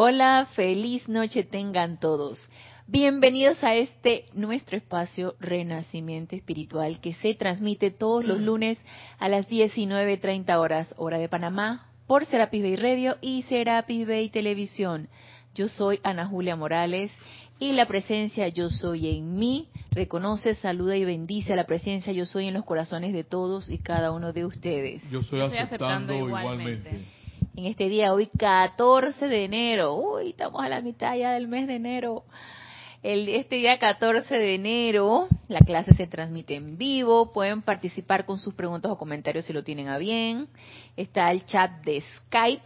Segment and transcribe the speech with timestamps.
[0.00, 2.38] Hola, feliz noche tengan todos.
[2.86, 8.78] Bienvenidos a este nuestro espacio Renacimiento Espiritual que se transmite todos los lunes
[9.18, 15.08] a las 19.30 horas hora de Panamá por Serapis Bay Radio y Serapis Bay Televisión.
[15.56, 17.10] Yo soy Ana Julia Morales
[17.58, 22.24] y la presencia Yo Soy en mí reconoce, saluda y bendice a la presencia Yo
[22.24, 25.02] Soy en los corazones de todos y cada uno de ustedes.
[25.10, 27.17] Yo estoy, aceptando, igualmente
[27.56, 29.94] en este día, hoy 14 de enero.
[29.94, 32.24] Uy, estamos a la mitad ya del mes de enero.
[33.02, 37.32] El, este día 14 de enero, la clase se transmite en vivo.
[37.32, 40.48] Pueden participar con sus preguntas o comentarios si lo tienen a bien.
[40.96, 42.64] Está el chat de Skype.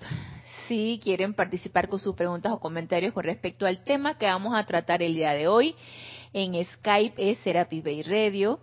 [0.69, 4.65] Si quieren participar con sus preguntas o comentarios con respecto al tema que vamos a
[4.65, 5.75] tratar el día de hoy.
[6.33, 8.61] En Skype es Serapis Bay Radio.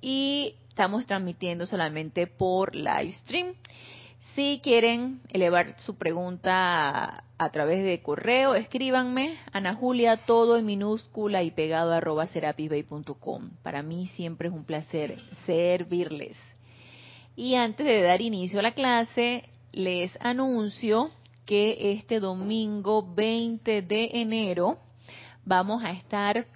[0.00, 3.54] Y estamos transmitiendo solamente por live stream.
[4.34, 11.42] Si quieren elevar su pregunta a, través de correo, escríbanme, Ana Julia, todo en minúscula
[11.42, 13.50] y pegado arroba serapisbay.com.
[13.62, 16.38] Para mí siempre es un placer servirles.
[17.36, 21.10] Y antes de dar inicio a la clase, les anuncio
[21.44, 24.78] que este domingo 20 de enero
[25.44, 26.46] vamos a estar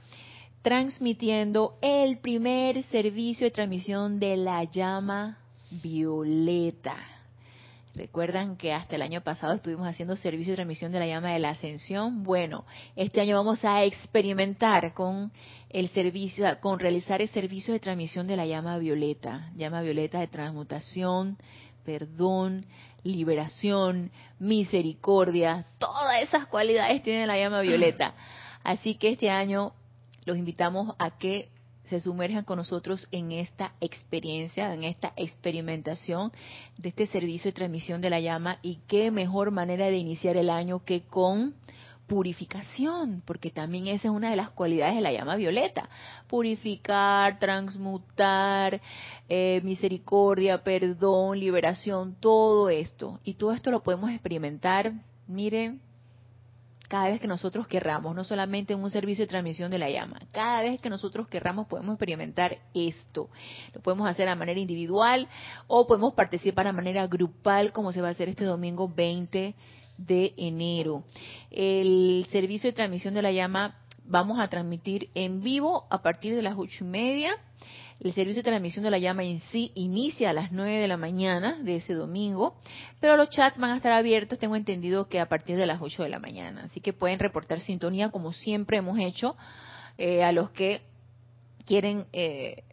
[0.63, 5.39] transmitiendo el primer servicio de transmisión de la llama
[5.71, 7.16] violeta
[7.97, 11.39] Recuerdan que hasta el año pasado estuvimos haciendo servicio de transmisión de la llama de
[11.39, 12.25] la ascensión.
[12.25, 15.33] Bueno, este año vamos a experimentar con
[15.71, 20.27] el servicio, con realizar el servicio de transmisión de la llama violeta, llama violeta de
[20.27, 21.39] transmutación,
[21.87, 22.67] perdón,
[23.03, 28.13] liberación, misericordia, todas esas cualidades tiene la llama violeta.
[28.63, 29.73] Así que este año
[30.27, 31.49] los invitamos a que
[31.87, 36.33] se sumerjan con nosotros en esta experiencia, en esta experimentación
[36.77, 40.51] de este servicio de transmisión de la llama y qué mejor manera de iniciar el
[40.51, 41.55] año que con
[42.07, 45.89] purificación, porque también esa es una de las cualidades de la llama violeta,
[46.29, 48.81] purificar, transmutar,
[49.29, 53.21] eh, misericordia, perdón, liberación, todo esto.
[53.25, 54.93] Y todo esto lo podemos experimentar,
[55.27, 55.81] miren,
[56.89, 60.21] cada vez que nosotros querramos, no solamente en un servicio de transmisión de la llama,
[60.33, 63.29] cada vez que nosotros querramos podemos experimentar esto.
[63.75, 65.29] Lo podemos hacer a manera individual
[65.67, 69.55] o podemos participar a manera grupal como se va a hacer este domingo 20
[69.99, 71.05] de enero.
[71.51, 76.43] El servicio de transmisión de la llama vamos a transmitir en vivo a partir de
[76.43, 77.37] las ocho y media
[78.01, 80.97] el servicio de transmisión de la llama en sí inicia a las 9 de la
[80.97, 82.57] mañana de ese domingo,
[83.01, 86.03] pero los chats van a estar abiertos, tengo entendido que a partir de las 8
[86.03, 86.65] de la mañana.
[86.65, 89.37] Así que pueden reportar sintonía como siempre hemos hecho
[89.97, 90.83] eh, a los que
[91.65, 92.65] quieren eh,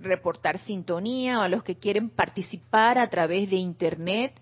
[0.00, 4.32] reportar sintonía o a los que quieren participar a través de internet.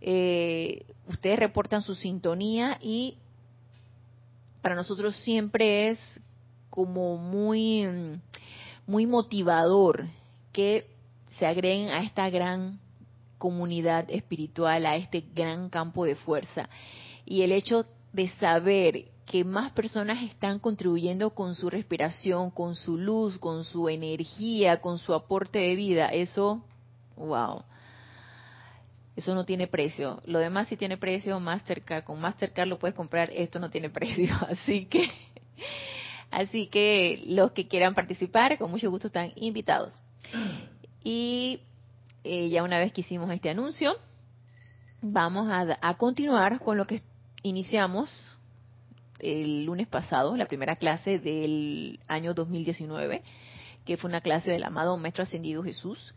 [0.00, 3.18] Eh, ustedes reportan su sintonía y
[4.62, 6.00] para nosotros siempre es
[6.70, 8.20] como muy
[8.88, 10.06] muy motivador
[10.52, 10.86] que
[11.38, 12.80] se agreguen a esta gran
[13.36, 16.68] comunidad espiritual, a este gran campo de fuerza.
[17.24, 22.96] Y el hecho de saber que más personas están contribuyendo con su respiración, con su
[22.96, 26.64] luz, con su energía, con su aporte de vida, eso,
[27.16, 27.62] wow.
[29.14, 30.22] Eso no tiene precio.
[30.24, 32.04] Lo demás sí tiene precio, Mastercard.
[32.04, 34.34] Con Mastercard lo puedes comprar, esto no tiene precio.
[34.48, 35.10] Así que
[36.30, 39.94] Así que los que quieran participar, con mucho gusto están invitados.
[41.02, 41.60] Y
[42.24, 43.96] eh, ya una vez que hicimos este anuncio,
[45.00, 47.02] vamos a, a continuar con lo que
[47.42, 48.36] iniciamos
[49.18, 53.22] el lunes pasado, la primera clase del año 2019,
[53.84, 56.14] que fue una clase del amado Maestro Ascendido Jesús,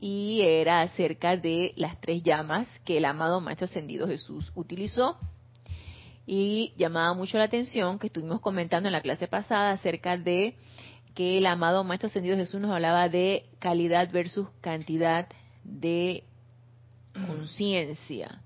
[0.00, 5.18] y era acerca de las tres llamas que el amado Maestro Ascendido Jesús utilizó
[6.26, 10.54] y llamaba mucho la atención que estuvimos comentando en la clase pasada acerca de
[11.14, 15.28] que el amado Maestro Ascendido Jesús nos hablaba de calidad versus cantidad
[15.64, 16.24] de
[17.26, 18.42] conciencia.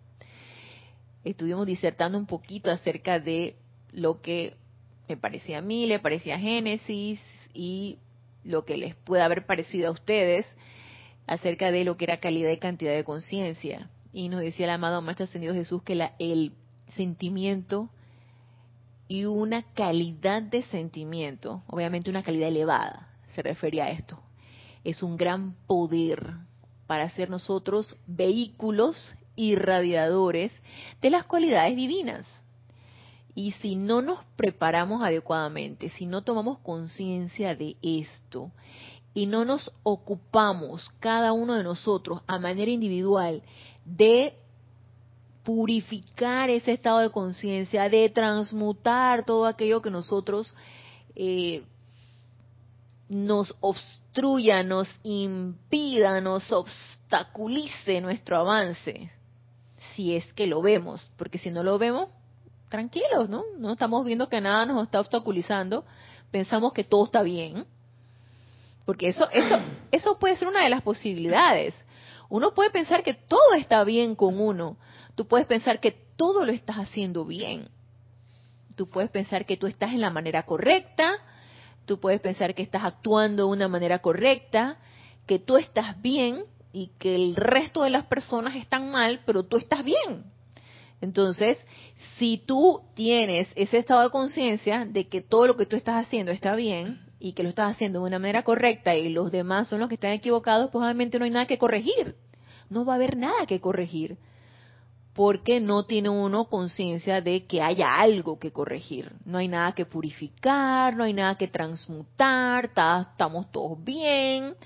[1.25, 3.57] Estuvimos disertando un poquito acerca de
[3.93, 4.55] lo que
[5.09, 7.21] me parecía a mí, le parecía a Génesis
[7.53, 7.99] y
[8.45, 10.47] lo que les puede haber parecido a ustedes
[11.27, 13.91] acerca de lo que era calidad y cantidad de conciencia.
[14.13, 16.53] Y nos decía el amado Maestro Ascendido Jesús que la, el
[16.89, 17.91] sentimiento
[19.09, 24.19] y una calidad de sentimiento, obviamente una calidad elevada, se refería a esto.
[24.83, 26.35] Es un gran poder
[26.87, 30.53] para ser nosotros vehículos irradiadores
[31.01, 32.27] de las cualidades divinas.
[33.35, 38.53] Y si no nos preparamos adecuadamente, si no tomamos conciencia de esto
[39.13, 43.43] y no nos ocupamos cada uno de nosotros a manera individual
[43.85, 44.35] de
[45.45, 50.53] purificar ese estado de conciencia, de transmutar todo aquello que nosotros
[51.15, 51.63] eh,
[53.09, 59.11] nos obstruya, nos impida, nos obstaculice nuestro avance,
[59.95, 62.09] si es que lo vemos, porque si no lo vemos,
[62.71, 63.45] tranquilos, ¿no?
[63.59, 65.85] No estamos viendo que nada nos está obstaculizando,
[66.31, 67.67] pensamos que todo está bien,
[68.87, 69.59] porque eso, eso,
[69.93, 71.75] eso puede ser una de las posibilidades.
[72.29, 74.77] Uno puede pensar que todo está bien con uno,
[75.15, 77.69] tú puedes pensar que todo lo estás haciendo bien,
[78.77, 81.13] tú puedes pensar que tú estás en la manera correcta,
[81.87, 84.79] tú puedes pensar que estás actuando de una manera correcta,
[85.27, 89.57] que tú estás bien y que el resto de las personas están mal, pero tú
[89.57, 90.25] estás bien.
[91.01, 91.65] Entonces,
[92.19, 96.33] si tú tienes ese estado de conciencia de que todo lo que tú estás haciendo
[96.33, 99.81] está bien y que lo estás haciendo de una manera correcta y los demás son
[99.81, 102.17] los que están equivocados, pues obviamente no hay nada que corregir.
[102.71, 104.17] No va a haber nada que corregir
[105.15, 109.13] porque no tiene uno conciencia de que haya algo que corregir.
[109.25, 114.57] No hay nada que purificar, no hay nada que transmutar, estamos todos bien,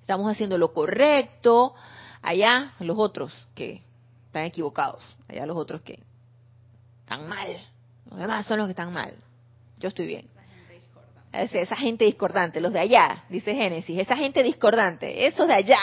[0.00, 1.74] estamos haciendo lo correcto.
[2.20, 3.82] Allá los otros que
[4.26, 5.98] están equivocados, allá los otros que
[7.00, 7.48] están mal,
[8.10, 9.14] los demás son los que están mal.
[9.78, 10.28] Yo estoy bien.
[11.32, 15.80] Esa gente discordante, los de allá, dice Génesis, esa gente discordante, esos de allá,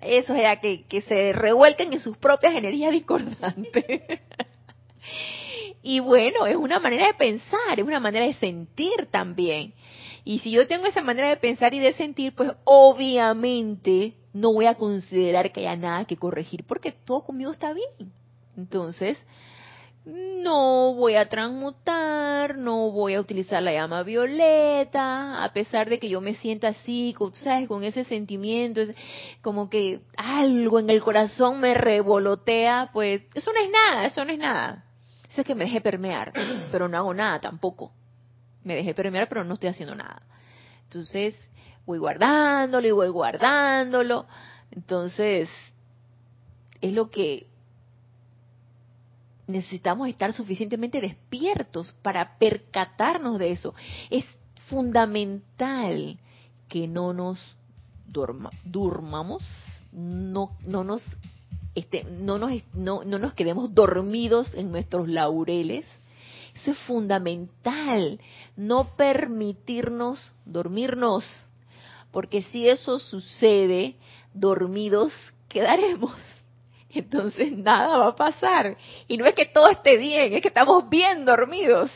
[0.00, 3.84] eso es ya que, que se revuelquen en sus propias energías discordantes.
[5.82, 9.74] y bueno, es una manera de pensar, es una manera de sentir también.
[10.24, 14.66] Y si yo tengo esa manera de pensar y de sentir, pues obviamente no voy
[14.66, 18.12] a considerar que haya nada que corregir porque todo conmigo está bien.
[18.56, 19.18] Entonces,
[20.04, 26.08] no voy a transmutar, no voy a utilizar la llama violeta, a pesar de que
[26.08, 27.68] yo me sienta así, ¿sabes?
[27.68, 28.80] Con ese sentimiento,
[29.42, 34.32] como que algo en el corazón me revolotea, pues eso no es nada, eso no
[34.32, 34.84] es nada.
[35.28, 36.32] Eso es que me dejé permear,
[36.72, 37.92] pero no hago nada tampoco.
[38.64, 40.22] Me dejé permear, pero no estoy haciendo nada.
[40.84, 41.36] Entonces,
[41.86, 44.26] voy guardándolo y voy guardándolo.
[44.70, 45.48] Entonces,
[46.80, 47.49] es lo que
[49.50, 53.74] necesitamos estar suficientemente despiertos para percatarnos de eso.
[54.10, 54.24] Es
[54.68, 56.18] fundamental
[56.68, 57.38] que no nos
[58.64, 59.44] durmamos,
[59.92, 61.02] no, no nos
[61.74, 65.86] este, no nos no, no nos quedemos dormidos en nuestros laureles.
[66.54, 68.20] Eso es fundamental,
[68.56, 71.24] no permitirnos dormirnos,
[72.10, 73.94] porque si eso sucede,
[74.34, 75.12] dormidos
[75.48, 76.12] quedaremos
[76.94, 78.76] entonces nada va a pasar.
[79.08, 81.90] Y no es que todo esté bien, es que estamos bien dormidos.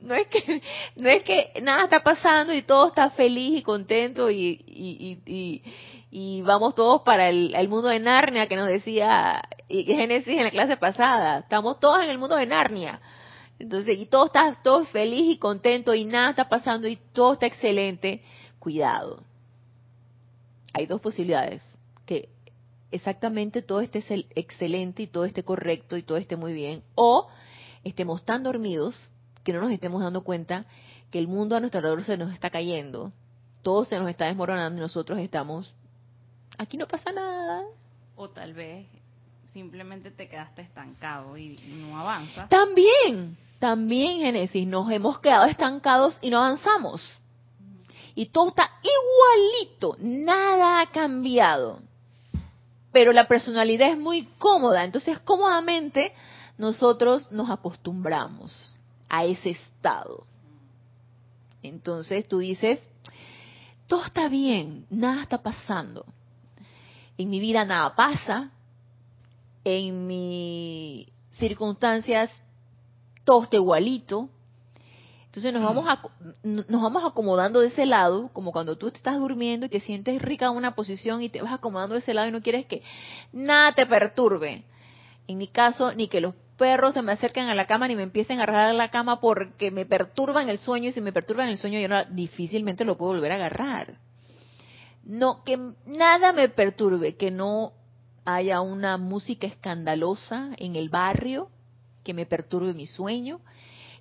[0.00, 0.62] No es que,
[0.96, 5.62] no es que nada está pasando y todo está feliz y contento y, y,
[6.10, 10.76] y, vamos todos para el, mundo de Narnia que nos decía Génesis en la clase
[10.76, 11.40] pasada.
[11.40, 13.00] Estamos todos en el mundo de Narnia.
[13.58, 17.46] Entonces, y todo está todo feliz y contento y nada está pasando y todo está
[17.46, 18.22] excelente.
[18.58, 19.22] Cuidado.
[20.72, 21.67] Hay dos posibilidades.
[22.90, 24.02] Exactamente todo esté
[24.34, 27.28] excelente y todo esté correcto y todo esté muy bien, o
[27.84, 29.10] estemos tan dormidos
[29.44, 30.64] que no nos estemos dando cuenta
[31.10, 33.12] que el mundo a nuestro alrededor se nos está cayendo,
[33.62, 35.72] todo se nos está desmoronando y nosotros estamos,
[36.56, 37.64] aquí no pasa nada.
[38.16, 38.86] O tal vez
[39.52, 41.58] simplemente te quedaste estancado y
[41.88, 42.48] no avanzas.
[42.48, 47.06] También, también Génesis, nos hemos quedado estancados y no avanzamos.
[48.14, 51.80] Y todo está igualito, nada ha cambiado
[52.92, 56.12] pero la personalidad es muy cómoda, entonces cómodamente
[56.56, 58.72] nosotros nos acostumbramos
[59.08, 60.26] a ese estado.
[61.62, 62.80] Entonces tú dices,
[63.86, 66.04] todo está bien, nada está pasando.
[67.16, 68.50] En mi vida nada pasa,
[69.64, 71.06] en mis
[71.38, 72.30] circunstancias
[73.24, 74.30] todo está igualito,
[75.28, 76.00] entonces nos vamos, a,
[76.42, 80.46] nos vamos acomodando de ese lado, como cuando tú estás durmiendo y te sientes rica
[80.46, 82.82] en una posición y te vas acomodando de ese lado y no quieres que
[83.30, 84.64] nada te perturbe.
[85.26, 88.04] En mi caso, ni que los perros se me acerquen a la cama ni me
[88.04, 91.58] empiecen a agarrar la cama porque me perturban el sueño y si me perturban el
[91.58, 93.98] sueño yo difícilmente lo puedo volver a agarrar.
[95.04, 97.74] No, que nada me perturbe, que no
[98.24, 101.50] haya una música escandalosa en el barrio
[102.02, 103.40] que me perturbe mi sueño,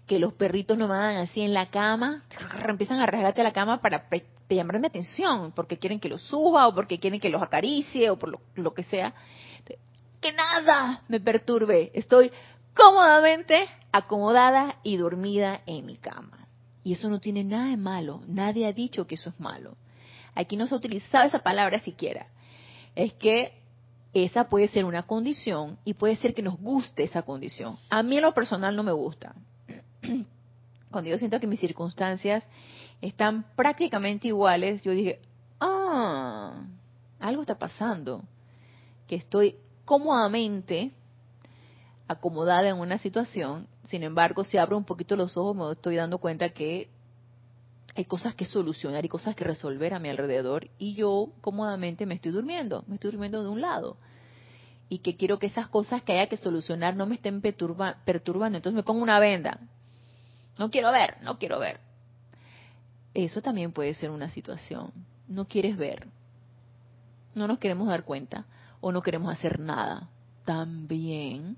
[0.07, 2.23] que los perritos no dan así en la cama,
[2.67, 4.07] empiezan a rasgarte la cama para
[4.49, 8.17] llamar mi atención, porque quieren que los suba o porque quieren que los acaricie o
[8.17, 9.13] por lo, que sea.
[10.21, 12.31] Que nada me perturbe, estoy
[12.73, 16.47] cómodamente acomodada y dormida en mi cama.
[16.83, 19.75] Y eso no tiene nada de malo, nadie ha dicho que eso es malo.
[20.33, 22.27] Aquí no se ha utilizado esa palabra siquiera.
[22.95, 23.53] Es que
[24.13, 27.77] esa puede ser una condición y puede ser que nos guste esa condición.
[27.89, 29.35] A mí en lo personal no me gusta.
[30.91, 32.43] Cuando yo siento que mis circunstancias
[33.01, 35.19] están prácticamente iguales, yo dije,
[35.59, 36.63] ah,
[37.19, 38.23] algo está pasando,
[39.07, 40.91] que estoy cómodamente
[42.07, 46.17] acomodada en una situación, sin embargo, si abro un poquito los ojos me estoy dando
[46.19, 46.89] cuenta que
[47.95, 52.15] hay cosas que solucionar y cosas que resolver a mi alrededor y yo cómodamente me
[52.15, 53.97] estoy durmiendo, me estoy durmiendo de un lado.
[54.89, 58.73] Y que quiero que esas cosas que haya que solucionar no me estén perturbando, entonces
[58.73, 59.59] me pongo una venda.
[60.57, 61.79] No quiero ver, no quiero ver.
[63.13, 64.91] Eso también puede ser una situación.
[65.27, 66.07] No quieres ver.
[67.35, 68.45] No nos queremos dar cuenta
[68.81, 70.09] o no queremos hacer nada.
[70.45, 71.57] También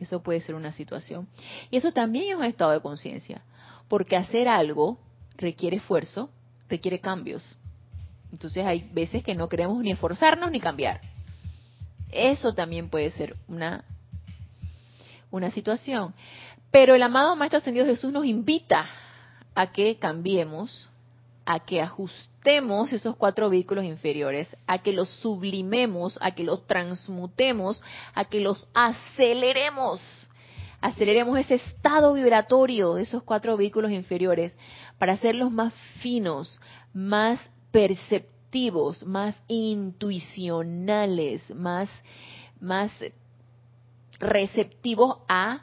[0.00, 1.28] eso puede ser una situación.
[1.70, 3.42] Y eso también es un estado de conciencia,
[3.88, 4.98] porque hacer algo
[5.36, 6.30] requiere esfuerzo,
[6.68, 7.56] requiere cambios.
[8.32, 11.00] Entonces hay veces que no queremos ni esforzarnos ni cambiar.
[12.10, 13.84] Eso también puede ser una,
[15.30, 16.14] una situación.
[16.70, 18.88] Pero el amado Maestro Ascendido Jesús nos invita
[19.54, 20.88] a que cambiemos,
[21.44, 27.82] a que ajustemos esos cuatro vehículos inferiores, a que los sublimemos, a que los transmutemos,
[28.14, 30.00] a que los aceleremos
[30.80, 34.56] aceleremos ese estado vibratorio de esos cuatro vehículos inferiores
[34.98, 36.60] para hacerlos más finos,
[36.92, 37.38] más
[37.70, 41.88] perceptivos, más intuicionales, más,
[42.60, 42.90] más
[44.18, 45.60] receptivos a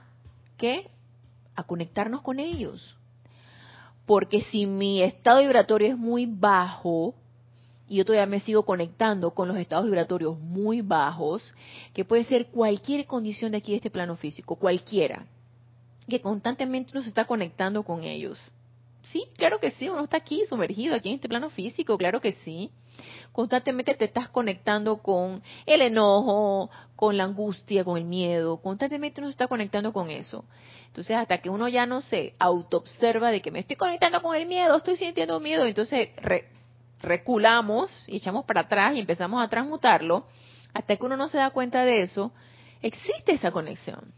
[0.58, 0.90] qué?
[1.58, 2.96] A conectarnos con ellos.
[4.06, 7.14] Porque si mi estado vibratorio es muy bajo,
[7.90, 11.54] y yo todavía me sigo conectando con los estados vibratorios muy bajos,
[11.94, 15.26] que puede ser cualquier condición de aquí de este plano físico, cualquiera,
[16.08, 18.40] que constantemente nos está conectando con ellos.
[19.12, 22.34] Sí, claro que sí, uno está aquí sumergido, aquí en este plano físico, claro que
[22.44, 22.72] sí.
[23.32, 29.30] Constantemente te estás conectando con el enojo, con la angustia, con el miedo, constantemente uno
[29.30, 30.46] se está conectando con eso.
[30.88, 34.48] Entonces, hasta que uno ya no se autoobserva de que me estoy conectando con el
[34.48, 36.10] miedo, estoy sintiendo miedo, entonces
[37.02, 40.26] reculamos y echamos para atrás y empezamos a transmutarlo,
[40.74, 42.32] hasta que uno no se da cuenta de eso,
[42.82, 44.12] existe esa conexión.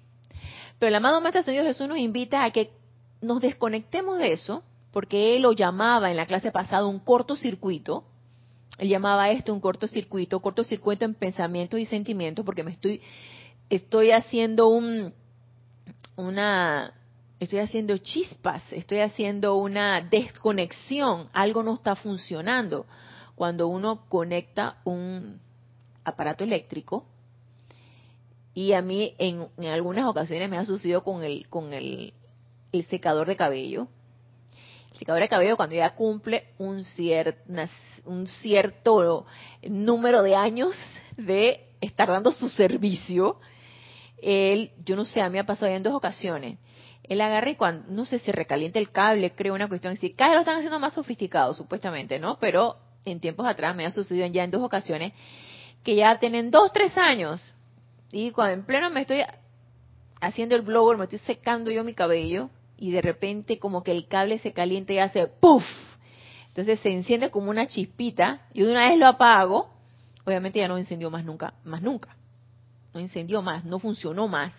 [0.79, 2.72] Pero el amado Maestro Ascendido Jesús nos invita a que
[3.22, 8.05] nos desconectemos de eso, porque él lo llamaba en la clase pasada un cortocircuito.
[8.77, 13.01] Él llamaba esto un cortocircuito, cortocircuito en pensamientos y sentimientos, porque me estoy,
[13.69, 15.13] estoy haciendo un,
[16.15, 16.93] una,
[17.39, 22.86] estoy haciendo chispas, estoy haciendo una desconexión, algo no está funcionando.
[23.36, 25.39] Cuando uno conecta un
[26.03, 27.05] aparato eléctrico,
[28.53, 32.13] y a mí en, algunas ocasiones me ha sucedido con el, con el,
[32.89, 33.88] secador de cabello.
[34.91, 36.84] El secador de cabello cuando ya cumple un,
[38.05, 39.25] un cierto
[39.63, 40.74] número de años
[41.17, 43.39] de estar dando su servicio,
[44.22, 46.58] él, yo no sé, a mí me ha pasado ya en dos ocasiones
[47.10, 50.13] él agarra y cuando, no sé, si recalienta el cable, creo una cuestión así.
[50.13, 52.38] Cada vez lo están haciendo más sofisticado, supuestamente, ¿no?
[52.39, 55.13] Pero en tiempos atrás me ha sucedido ya en dos ocasiones
[55.84, 57.41] que ya tienen dos, tres años.
[58.12, 59.24] Y cuando en pleno me estoy
[60.22, 64.07] haciendo el blower, me estoy secando yo mi cabello y de repente como que el
[64.07, 65.63] cable se calienta y hace ¡puff!
[66.48, 69.69] Entonces se enciende como una chispita y de una vez lo apago.
[70.25, 72.15] Obviamente ya no incendió más nunca, más nunca.
[72.93, 74.53] No incendió más, no funcionó más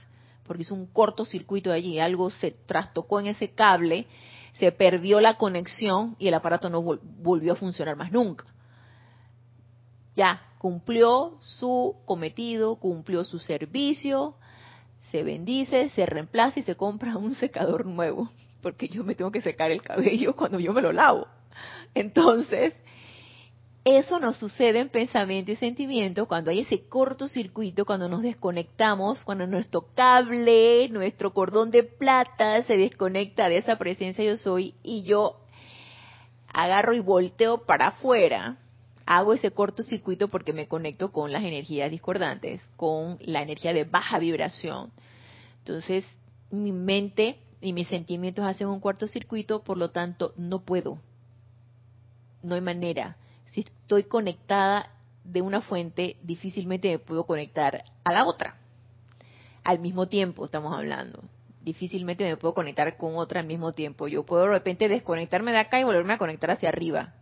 [0.51, 4.09] porque hizo un cortocircuito allí, algo se trastocó en ese cable,
[4.55, 8.47] se perdió la conexión y el aparato no volvió a funcionar más nunca.
[10.17, 14.35] Ya, cumplió su cometido, cumplió su servicio,
[15.11, 18.31] se bendice, se reemplaza y se compra un secador nuevo,
[18.63, 21.27] porque yo me tengo que secar el cabello cuando yo me lo lavo.
[21.95, 22.77] Entonces,
[23.85, 29.47] eso nos sucede en pensamiento y sentimiento cuando hay ese cortocircuito, cuando nos desconectamos, cuando
[29.47, 35.41] nuestro cable, nuestro cordón de plata se desconecta de esa presencia yo soy y yo
[36.53, 38.59] agarro y volteo para afuera.
[39.13, 44.21] Hago ese cortocircuito porque me conecto con las energías discordantes, con la energía de baja
[44.21, 44.93] vibración.
[45.59, 46.05] Entonces,
[46.51, 50.99] mi mente y mis sentimientos hacen un cortocircuito, por lo tanto, no puedo.
[52.43, 53.17] No hay manera
[53.51, 54.91] si estoy conectada
[55.25, 58.57] de una fuente, difícilmente me puedo conectar a la otra.
[59.65, 61.23] Al mismo tiempo estamos hablando.
[61.63, 64.09] Difícilmente me puedo conectar con otra al mismo tiempo.
[64.09, 67.15] Yo puedo de repente desconectarme de acá y volverme a conectar hacia arriba,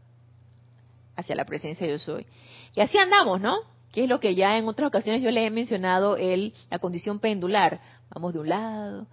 [1.18, 2.26] hacia la presencia yo soy.
[2.75, 3.58] Y así andamos, ¿no?
[3.92, 7.18] Que es lo que ya en otras ocasiones yo le he mencionado, el, la condición
[7.18, 7.80] pendular.
[8.10, 9.06] Vamos de un lado,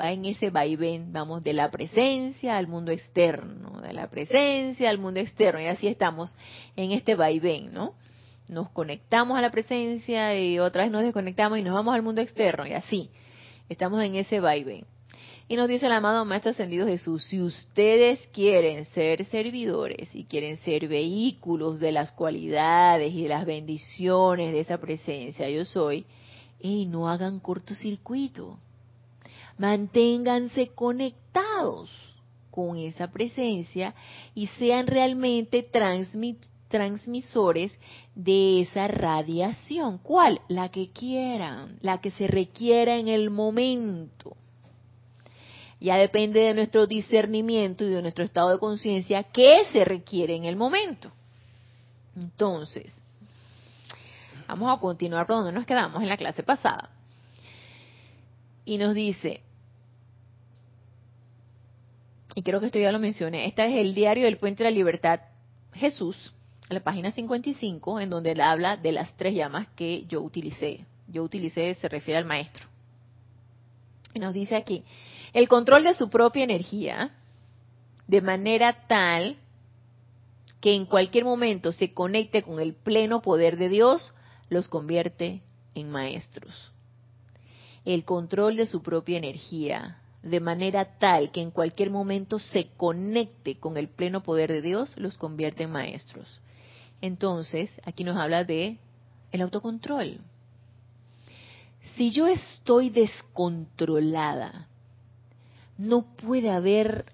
[0.00, 4.98] va en ese vaivén, vamos de la presencia al mundo externo, de la presencia al
[4.98, 6.34] mundo externo, y así estamos
[6.76, 7.94] en este vaivén, ¿no?
[8.50, 12.20] nos conectamos a la presencia y otra vez nos desconectamos y nos vamos al mundo
[12.20, 13.10] externo y así.
[13.68, 14.84] Estamos en ese vaivén.
[15.50, 20.56] Y nos dice el amado Maestro Ascendido Jesús, si ustedes quieren ser servidores y quieren
[20.58, 26.06] ser vehículos de las cualidades y de las bendiciones de esa presencia, yo soy,
[26.60, 28.60] y no hagan cortocircuito.
[29.58, 31.90] Manténganse conectados
[32.52, 33.92] con esa presencia
[34.36, 35.68] y sean realmente
[36.68, 37.72] transmisores
[38.14, 39.98] de esa radiación.
[39.98, 40.42] ¿Cuál?
[40.46, 44.36] La que quieran, la que se requiera en el momento.
[45.80, 50.44] Ya depende de nuestro discernimiento y de nuestro estado de conciencia qué se requiere en
[50.44, 51.10] el momento.
[52.14, 52.94] Entonces,
[54.46, 56.90] vamos a continuar por donde nos quedamos en la clase pasada.
[58.66, 59.40] Y nos dice,
[62.34, 64.76] y creo que esto ya lo mencioné, este es el diario del Puente de la
[64.76, 65.20] Libertad
[65.72, 66.34] Jesús,
[66.68, 70.84] en la página 55, en donde él habla de las tres llamas que yo utilicé.
[71.08, 72.66] Yo utilicé, se refiere al maestro.
[74.14, 74.84] Y nos dice aquí,
[75.32, 77.14] el control de su propia energía,
[78.06, 79.36] de manera tal
[80.60, 84.12] que en cualquier momento se conecte con el pleno poder de Dios,
[84.48, 85.42] los convierte
[85.74, 86.72] en maestros.
[87.84, 93.58] El control de su propia energía, de manera tal que en cualquier momento se conecte
[93.58, 96.40] con el pleno poder de Dios, los convierte en maestros.
[97.00, 98.78] Entonces, aquí nos habla de
[99.32, 100.20] el autocontrol.
[101.94, 104.68] Si yo estoy descontrolada,
[105.80, 107.06] no puede haber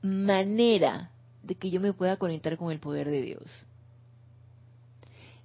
[0.00, 1.10] manera
[1.42, 3.42] de que yo me pueda conectar con el poder de Dios.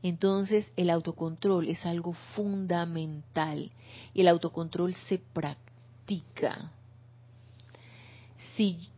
[0.03, 3.71] Entonces, el autocontrol es algo fundamental
[4.13, 6.71] y el autocontrol se practica
[8.55, 8.89] si,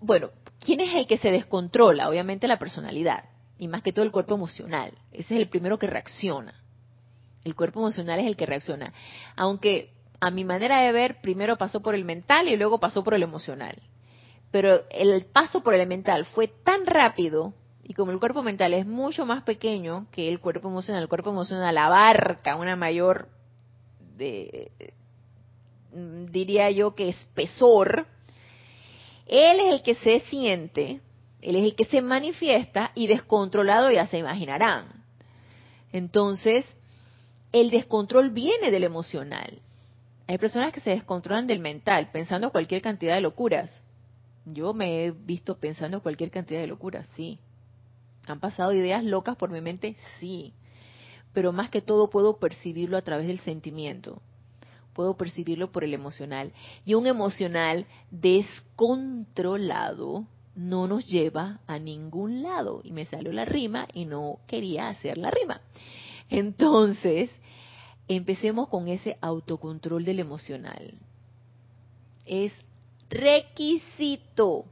[0.00, 2.08] bueno, ¿quién es el que se descontrola?
[2.08, 3.24] Obviamente la personalidad
[3.58, 4.92] y más que todo el cuerpo emocional.
[5.12, 6.54] Ese es el primero que reacciona.
[7.44, 8.92] El cuerpo emocional es el que reacciona.
[9.36, 9.90] Aunque
[10.22, 13.24] a mi manera de ver, primero pasó por el mental y luego pasó por el
[13.24, 13.76] emocional.
[14.52, 18.86] Pero el paso por el mental fue tan rápido y como el cuerpo mental es
[18.86, 23.30] mucho más pequeño que el cuerpo emocional, el cuerpo emocional abarca una mayor,
[24.16, 24.70] de,
[26.30, 28.06] diría yo que espesor,
[29.26, 31.00] él es el que se siente,
[31.40, 35.02] él es el que se manifiesta y descontrolado ya se imaginarán.
[35.92, 36.64] Entonces,
[37.50, 39.60] el descontrol viene del emocional.
[40.26, 43.82] Hay personas que se descontrolan del mental, pensando cualquier cantidad de locuras.
[44.44, 47.38] Yo me he visto pensando cualquier cantidad de locuras, sí.
[48.26, 49.96] ¿Han pasado ideas locas por mi mente?
[50.18, 50.54] Sí.
[51.32, 54.20] Pero más que todo puedo percibirlo a través del sentimiento
[54.92, 56.52] puedo percibirlo por el emocional.
[56.84, 62.80] Y un emocional descontrolado no nos lleva a ningún lado.
[62.84, 65.60] Y me salió la rima y no quería hacer la rima.
[66.28, 67.30] Entonces,
[68.08, 70.94] empecemos con ese autocontrol del emocional.
[72.24, 72.52] Es
[73.10, 74.66] requisito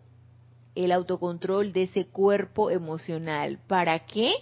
[0.74, 3.58] el autocontrol de ese cuerpo emocional.
[3.66, 4.32] ¿Para qué?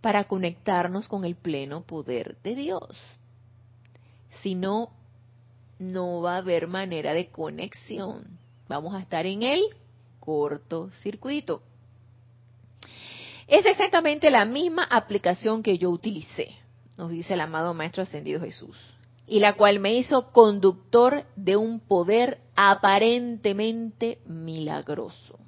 [0.00, 2.98] Para conectarnos con el pleno poder de Dios.
[4.42, 4.90] Si no,
[5.78, 8.38] no va a haber manera de conexión.
[8.68, 9.62] Vamos a estar en el
[10.20, 11.62] cortocircuito.
[13.46, 16.54] Es exactamente la misma aplicación que yo utilicé,
[16.98, 18.76] nos dice el amado Maestro Ascendido Jesús,
[19.26, 25.38] y la cual me hizo conductor de un poder aparentemente milagroso.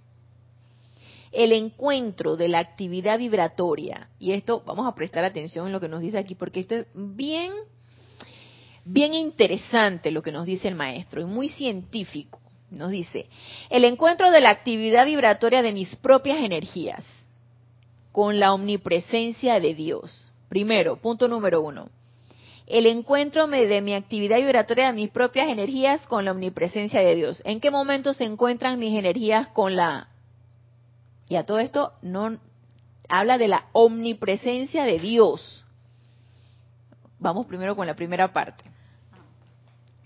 [1.32, 5.88] El encuentro de la actividad vibratoria, y esto vamos a prestar atención en lo que
[5.88, 7.52] nos dice aquí, porque esto es bien
[8.84, 12.40] bien interesante lo que nos dice el maestro y muy científico.
[12.70, 13.26] Nos dice,
[13.68, 17.04] el encuentro de la actividad vibratoria de mis propias energías
[18.12, 20.29] con la omnipresencia de Dios.
[20.50, 21.88] Primero, punto número uno.
[22.66, 27.40] El encuentro de mi actividad vibratoria de mis propias energías con la omnipresencia de Dios.
[27.44, 30.08] ¿En qué momento se encuentran mis energías con la...
[31.28, 32.36] Y a todo esto no
[33.08, 35.64] habla de la omnipresencia de Dios.
[37.20, 38.64] Vamos primero con la primera parte.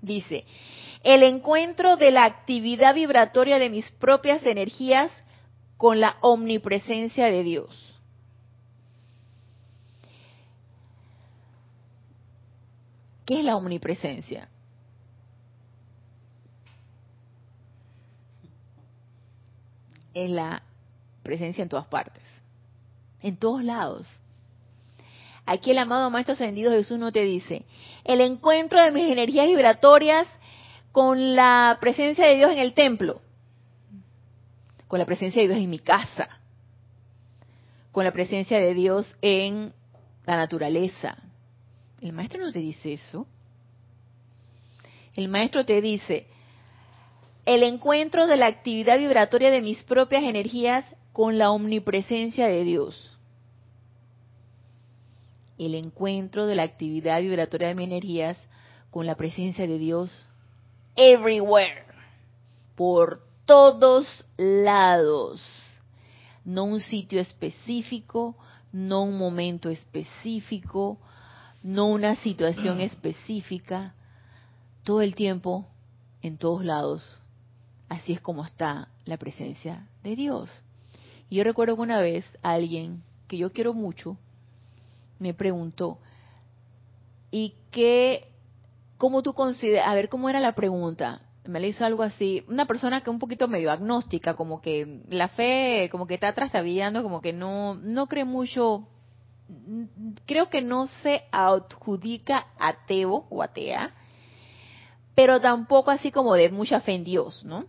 [0.03, 0.45] Dice,
[1.03, 5.11] el encuentro de la actividad vibratoria de mis propias energías
[5.79, 7.94] con la omnipresencia de Dios.
[13.25, 14.49] ¿Qué es la omnipresencia?
[20.13, 20.63] Es la
[21.23, 22.23] presencia en todas partes,
[23.23, 24.07] en todos lados.
[25.47, 27.65] Aquí el amado Maestro Ascendido Jesús no te dice,
[28.05, 30.27] el encuentro de mis energías vibratorias
[30.93, 33.21] con la presencia de Dios en el templo,
[34.87, 36.29] con la presencia de Dios en mi casa,
[37.91, 39.73] con la presencia de Dios en
[40.25, 41.24] la naturaleza.
[42.05, 43.27] El maestro no te dice eso.
[45.15, 46.27] El maestro te dice,
[47.47, 53.17] el encuentro de la actividad vibratoria de mis propias energías con la omnipresencia de Dios.
[55.57, 58.37] El encuentro de la actividad vibratoria de mis energías
[58.91, 60.29] con la presencia de Dios
[60.97, 61.87] everywhere,
[62.77, 65.43] por todos lados.
[66.45, 68.37] No un sitio específico,
[68.73, 70.99] no un momento específico,
[71.65, 73.95] no una situación específica,
[74.85, 75.67] todo el tiempo,
[76.21, 77.23] en todos lados.
[77.89, 80.51] Así es como está la presencia de Dios.
[81.31, 84.19] Y yo recuerdo que una vez alguien que yo quiero mucho
[85.19, 85.99] me preguntó,
[87.31, 88.29] ¿y qué,
[88.99, 91.23] cómo tú consideras, a ver cómo era la pregunta?
[91.47, 95.29] Me le hizo algo así, una persona que un poquito medio agnóstica, como que la
[95.29, 98.87] fe, como que está trastabillando, como que no, no cree mucho,
[100.27, 103.95] creo que no se adjudica ateo o atea,
[105.15, 107.67] pero tampoco así como de mucha fe en Dios, ¿no?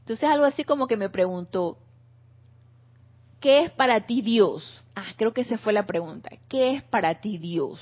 [0.00, 1.78] Entonces algo así como que me preguntó,
[3.40, 4.82] ¿qué es para ti Dios?
[4.94, 6.30] Ah, creo que esa fue la pregunta.
[6.48, 7.80] ¿Qué es para ti Dios?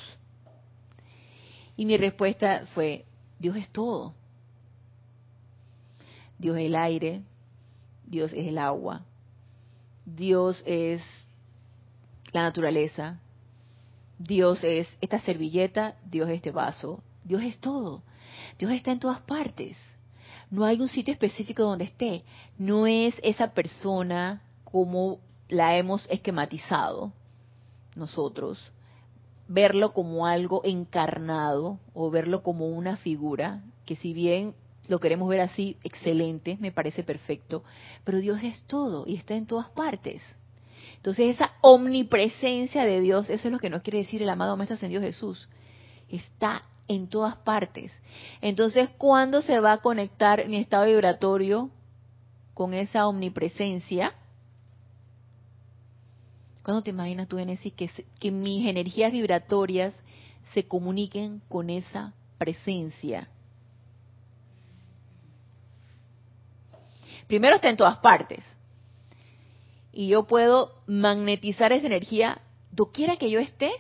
[1.77, 3.05] Y mi respuesta fue,
[3.39, 4.15] Dios es todo.
[6.39, 7.23] Dios es el aire,
[8.05, 9.05] Dios es el agua,
[10.05, 11.03] Dios es
[12.37, 13.18] la naturaleza,
[14.18, 18.03] Dios es esta servilleta, Dios es este vaso, Dios es todo.
[18.59, 19.77] Dios está en todas partes.
[20.51, 22.25] No hay un sitio específico donde esté.
[22.59, 25.18] No es esa persona como
[25.49, 27.12] la hemos esquematizado
[27.94, 28.59] nosotros.
[29.49, 34.55] Verlo como algo encarnado o verlo como una figura, que si bien
[34.88, 37.64] lo queremos ver así, excelente, me parece perfecto,
[38.05, 40.22] pero Dios es todo y está en todas partes.
[41.07, 44.75] Entonces esa omnipresencia de Dios, eso es lo que nos quiere decir el amado Maestro
[44.75, 45.49] Ascendido Jesús.
[46.09, 47.92] Está en todas partes.
[48.40, 51.71] Entonces, ¿cuándo se va a conectar mi estado vibratorio
[52.55, 54.14] con esa omnipresencia?
[56.64, 57.88] ¿Cuándo te imaginas tú, Genesis, que,
[58.19, 59.95] que mis energías vibratorias
[60.55, 63.29] se comuniquen con esa presencia?
[67.29, 68.56] Primero está en todas partes.
[69.96, 73.70] Y yo puedo magnetizar esa energía doquiera que yo esté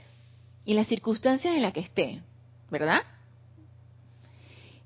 [0.64, 2.22] y en las circunstancias en las que esté.
[2.70, 3.02] ¿verdad?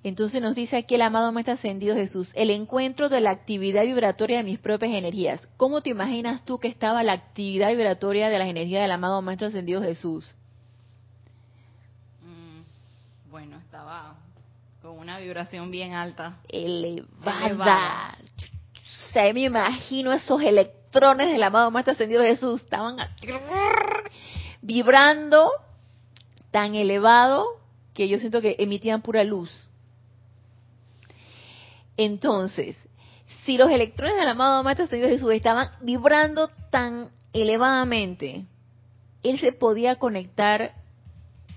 [0.02, 4.38] Entonces nos dice aquí el amado Maestro Ascendido Jesús, el encuentro de la actividad vibratoria
[4.38, 5.46] de mis propias energías.
[5.56, 9.46] ¿Cómo te imaginas tú que estaba la actividad vibratoria de las energías del amado Maestro
[9.46, 10.28] Ascendido Jesús?
[12.22, 14.16] Mm, bueno, estaba
[14.82, 16.38] con una vibración bien alta.
[16.48, 18.16] Elevada.
[19.08, 22.60] O sea, me imagino esos electrones del amado Maestro Ascendido Jesús.
[22.60, 22.96] Estaban
[24.62, 25.50] vibrando
[26.50, 27.46] tan elevado
[27.94, 29.68] que yo siento que emitían pura luz.
[31.96, 32.76] Entonces,
[33.44, 38.44] si los electrones del amado Maestro Ascendido Jesús estaban vibrando tan elevadamente,
[39.22, 40.74] él se podía conectar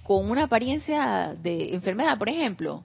[0.04, 2.84] con una apariencia de enfermedad, por ejemplo.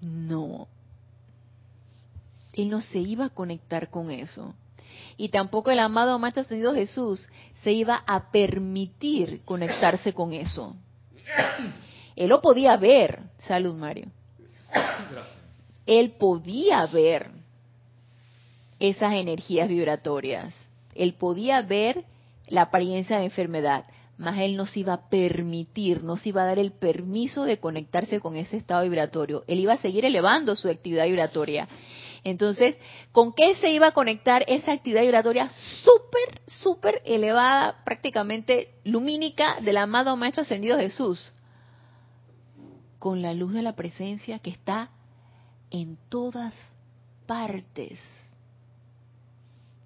[0.00, 0.68] No.
[2.56, 4.54] Él no se iba a conectar con eso.
[5.16, 7.28] Y tampoco el amado Maestro Ascendido Jesús
[7.62, 10.74] se iba a permitir conectarse con eso.
[12.16, 13.20] Él lo podía ver.
[13.38, 14.06] Salud, Mario.
[15.86, 17.30] Él podía ver
[18.80, 20.54] esas energías vibratorias.
[20.94, 22.04] Él podía ver
[22.48, 23.84] la apariencia de enfermedad,
[24.18, 27.58] mas él no se iba a permitir, no se iba a dar el permiso de
[27.58, 29.44] conectarse con ese estado vibratorio.
[29.46, 31.68] Él iba a seguir elevando su actividad vibratoria.
[32.26, 32.76] Entonces,
[33.12, 35.48] ¿con qué se iba a conectar esa actividad vibratoria
[35.84, 41.32] súper, súper elevada, prácticamente lumínica del amado Maestro Ascendido Jesús?
[42.98, 44.90] Con la luz de la presencia que está
[45.70, 46.52] en todas
[47.26, 48.00] partes,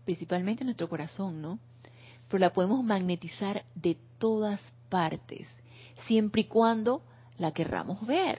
[0.07, 1.59] principalmente en nuestro corazón, ¿no?
[2.29, 5.47] Pero la podemos magnetizar de todas partes,
[6.07, 7.03] siempre y cuando
[7.37, 8.39] la querramos ver.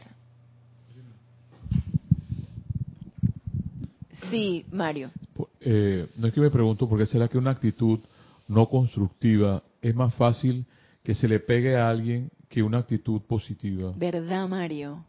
[4.31, 5.11] Sí, Mario.
[5.59, 7.99] Eh, no es que me pregunto por qué será que una actitud
[8.47, 10.65] no constructiva es más fácil
[11.03, 13.93] que se le pegue a alguien que una actitud positiva.
[13.95, 15.05] ¿Verdad, Mario?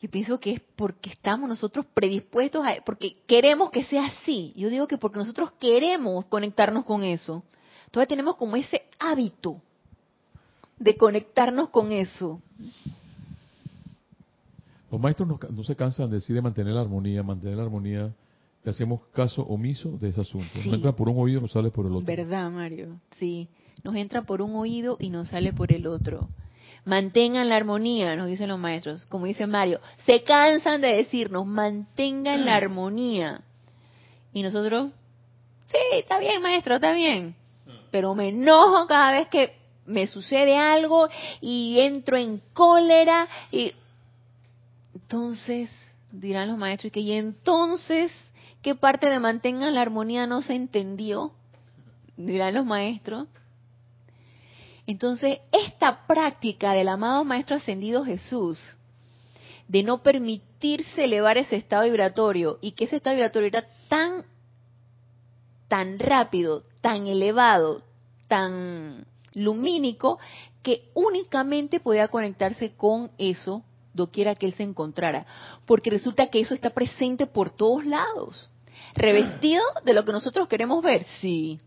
[0.00, 4.52] Yo pienso que es porque estamos nosotros predispuestos a, porque queremos que sea así.
[4.56, 7.42] Yo digo que porque nosotros queremos conectarnos con eso.
[7.90, 9.62] Todavía tenemos como ese hábito
[10.78, 12.42] de conectarnos con eso.
[14.90, 18.14] Los maestros no, se cansan de decir de mantener la armonía, mantener la armonía.
[18.62, 20.58] Le hacemos caso omiso de ese asunto.
[20.64, 22.06] No entra por un oído, no sale por el otro.
[22.06, 23.00] Verdad, Mario.
[23.12, 23.48] Sí.
[23.84, 26.28] nos entra por un oído y nos sale por el otro.
[26.84, 29.04] Mantengan la armonía, nos dicen los maestros.
[29.06, 33.40] Como dice Mario, se cansan de decirnos, mantengan la armonía.
[34.32, 34.90] Y nosotros,
[35.66, 37.34] sí, está bien, maestro, está bien.
[37.90, 39.52] Pero me enojo cada vez que
[39.86, 41.08] me sucede algo
[41.40, 43.72] y entro en cólera y
[44.96, 45.70] entonces
[46.10, 48.10] dirán los maestros que y entonces
[48.62, 51.32] qué parte de mantengan la armonía no se entendió
[52.16, 53.28] dirán los maestros.
[54.86, 58.58] Entonces, esta práctica del amado Maestro Ascendido Jesús,
[59.68, 64.24] de no permitirse elevar ese estado vibratorio y que ese estado vibratorio era tan,
[65.68, 67.82] tan rápido, tan elevado,
[68.28, 69.04] tan
[69.34, 70.18] lumínico,
[70.62, 73.62] que únicamente podía conectarse con eso
[73.96, 75.26] doquiera que él se encontrara,
[75.66, 78.48] porque resulta que eso está presente por todos lados,
[78.94, 81.58] revestido de lo que nosotros queremos ver, sí,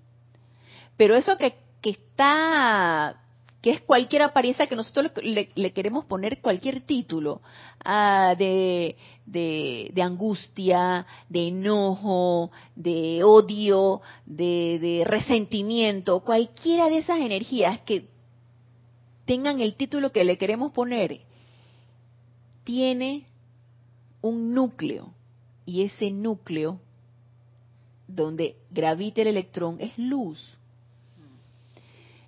[0.95, 3.21] pero eso que que está
[3.61, 7.41] que es cualquier apariencia que nosotros le, queremos poner cualquier título
[7.83, 17.81] ah, de, de, angustia, de enojo, de odio, de, de, resentimiento, cualquiera de esas energías
[17.81, 18.07] que
[19.25, 21.19] tengan el título que le queremos poner,
[22.69, 23.25] tiene
[24.21, 25.11] un núcleo
[25.65, 26.79] y ese núcleo
[28.07, 30.55] donde gravita el electrón es luz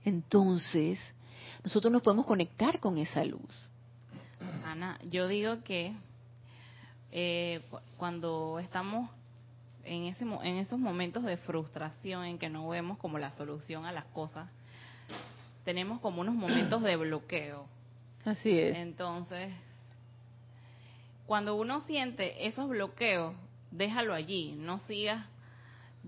[0.03, 0.99] entonces
[1.63, 3.69] nosotros nos podemos conectar con esa luz.
[4.65, 5.93] Ana, yo digo que
[7.11, 7.61] eh,
[7.97, 9.11] cuando estamos
[9.83, 13.91] en, ese, en esos momentos de frustración en que no vemos como la solución a
[13.91, 14.49] las cosas,
[15.65, 17.67] tenemos como unos momentos de bloqueo.
[18.25, 18.75] Así es.
[18.75, 19.53] Entonces,
[21.31, 23.33] cuando uno siente esos bloqueos,
[23.71, 25.25] déjalo allí, no sigas.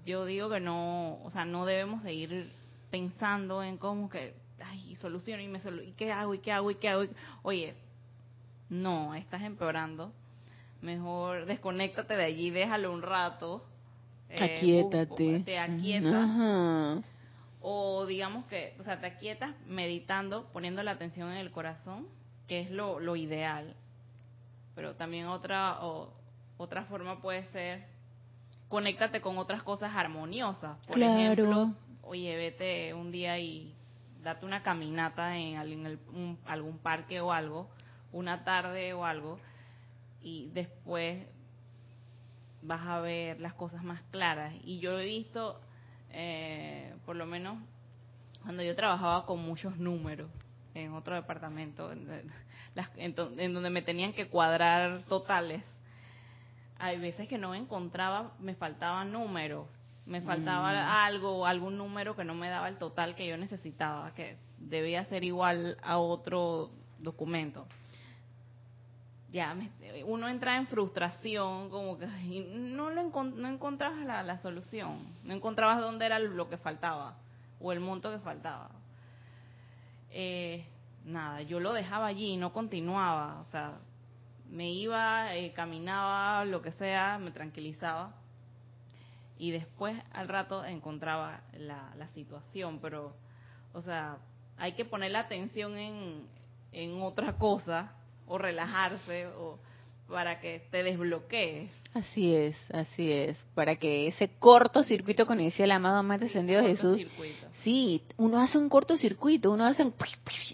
[0.04, 2.52] Yo digo que no, o sea, no debemos de ir
[2.92, 6.76] pensando en cómo que, ay, soluciono y me y qué hago y qué hago y
[6.76, 7.06] qué hago.
[7.42, 7.74] Oye,
[8.68, 10.12] no, estás empeorando.
[10.82, 13.66] Mejor desconéctate de allí, déjalo un rato.
[14.28, 15.44] Eh, aquietate.
[15.46, 17.02] Te aquietas.
[17.62, 22.10] O digamos que, o sea, te aquietas meditando, poniendo la atención en el corazón,
[22.46, 23.74] que es lo, lo ideal.
[24.76, 25.80] Pero también otra,
[26.58, 27.94] otra forma puede ser
[28.74, 30.80] conéctate con otras cosas armoniosas.
[30.88, 33.76] Por ejemplo, oye, vete un día y
[34.24, 35.58] date una caminata en,
[36.46, 37.70] algún parque o algo,
[38.12, 39.40] una tarde o algo,
[40.24, 41.24] y después
[42.64, 44.56] vas a ver las cosas más claras.
[44.64, 45.62] Y yo he visto,
[46.10, 47.58] eh, por lo menos,
[48.42, 50.32] cuando yo trabajaba con muchos números
[50.74, 51.92] en otro departamento,
[52.98, 55.64] en, en donde me tenían que cuadrar totales,
[56.80, 59.68] hay veces que no encontraba, me faltaban números
[60.06, 60.90] me faltaba mm.
[60.90, 65.24] algo, algún número que no me daba el total que yo necesitaba, que debía ser
[65.24, 67.66] igual a otro documento.
[69.32, 69.56] Ya,
[70.06, 75.80] uno entra en frustración, como que no, lo no encontrabas la, la, solución, no encontrabas
[75.80, 77.16] dónde era lo que faltaba
[77.60, 78.70] o el monto que faltaba.
[80.12, 80.64] Eh,
[81.04, 83.80] nada, yo lo dejaba allí, no continuaba, o sea,
[84.50, 88.14] me iba, eh, caminaba, lo que sea, me tranquilizaba
[89.38, 93.16] y después al rato encontraba la, la situación, pero,
[93.74, 94.18] o sea,
[94.58, 96.28] hay que poner la atención en,
[96.72, 97.92] en otra cosa
[98.28, 99.60] o relajarse o
[100.08, 101.72] para que te desbloquees.
[101.94, 106.98] Así es, así es, para que ese cortocircuito, como decía el amado Amante Ascendido Jesús,
[107.64, 109.94] sí, uno hace un cortocircuito, uno hace un,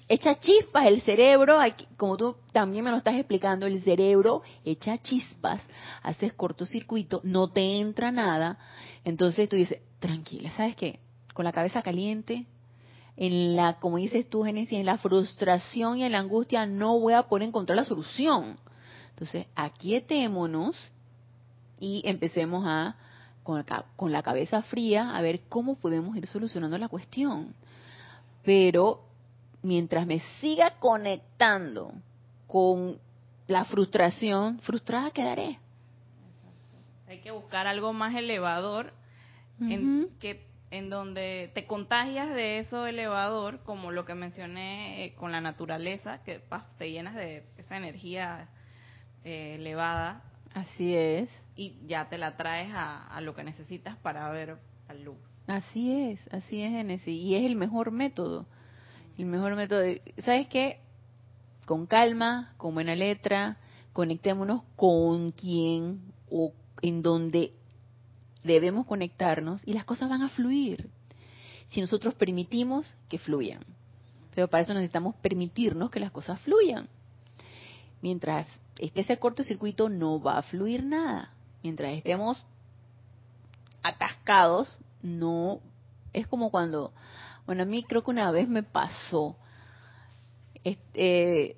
[0.09, 1.57] echa chispas, el cerebro,
[1.95, 5.61] como tú también me lo estás explicando, el cerebro echa chispas,
[6.03, 8.59] haces cortocircuito, no te entra nada,
[9.05, 10.99] entonces tú dices, tranquila, ¿sabes qué?
[11.33, 12.47] Con la cabeza caliente,
[13.15, 17.13] en la, como dices tú, Genesis, en la frustración y en la angustia no voy
[17.13, 18.57] a poder encontrar la solución.
[19.11, 20.75] Entonces, aquietémonos
[21.79, 22.95] y empecemos a,
[23.43, 27.55] con la, cabeza fría, a ver cómo podemos ir solucionando la cuestión.
[28.43, 29.01] Pero
[29.63, 31.93] mientras me siga conectando
[32.47, 32.99] con
[33.47, 35.59] la frustración, frustrada quedaré.
[37.07, 38.93] Hay que buscar algo más elevador
[39.59, 45.31] en, que, en donde te contagias de eso elevador, como lo que mencioné eh, con
[45.31, 46.41] la naturaleza, que
[46.77, 48.47] te llenas de esa energía
[49.23, 50.21] eh, elevada.
[50.53, 51.29] Así es.
[51.59, 55.17] Y ya te la traes a, lo que necesitas para ver la luz.
[55.45, 57.09] Así es, así es, Genesis.
[57.09, 58.45] Y es el mejor método.
[59.17, 59.81] El mejor método.
[60.19, 60.79] ¿Sabes qué?
[61.65, 63.57] Con calma, con buena letra,
[63.91, 67.51] conectémonos con quien o en donde
[68.41, 70.89] debemos conectarnos y las cosas van a fluir.
[71.67, 73.65] si nosotros permitimos que fluyan.
[74.33, 76.87] Pero para eso necesitamos permitirnos que las cosas fluyan.
[78.01, 81.33] Mientras esté ese cortocircuito no va a fluir nada.
[81.63, 82.43] Mientras estemos
[83.83, 85.59] atascados, no
[86.13, 86.93] es como cuando,
[87.45, 89.35] bueno, a mí creo que una vez me pasó,
[90.63, 91.57] este,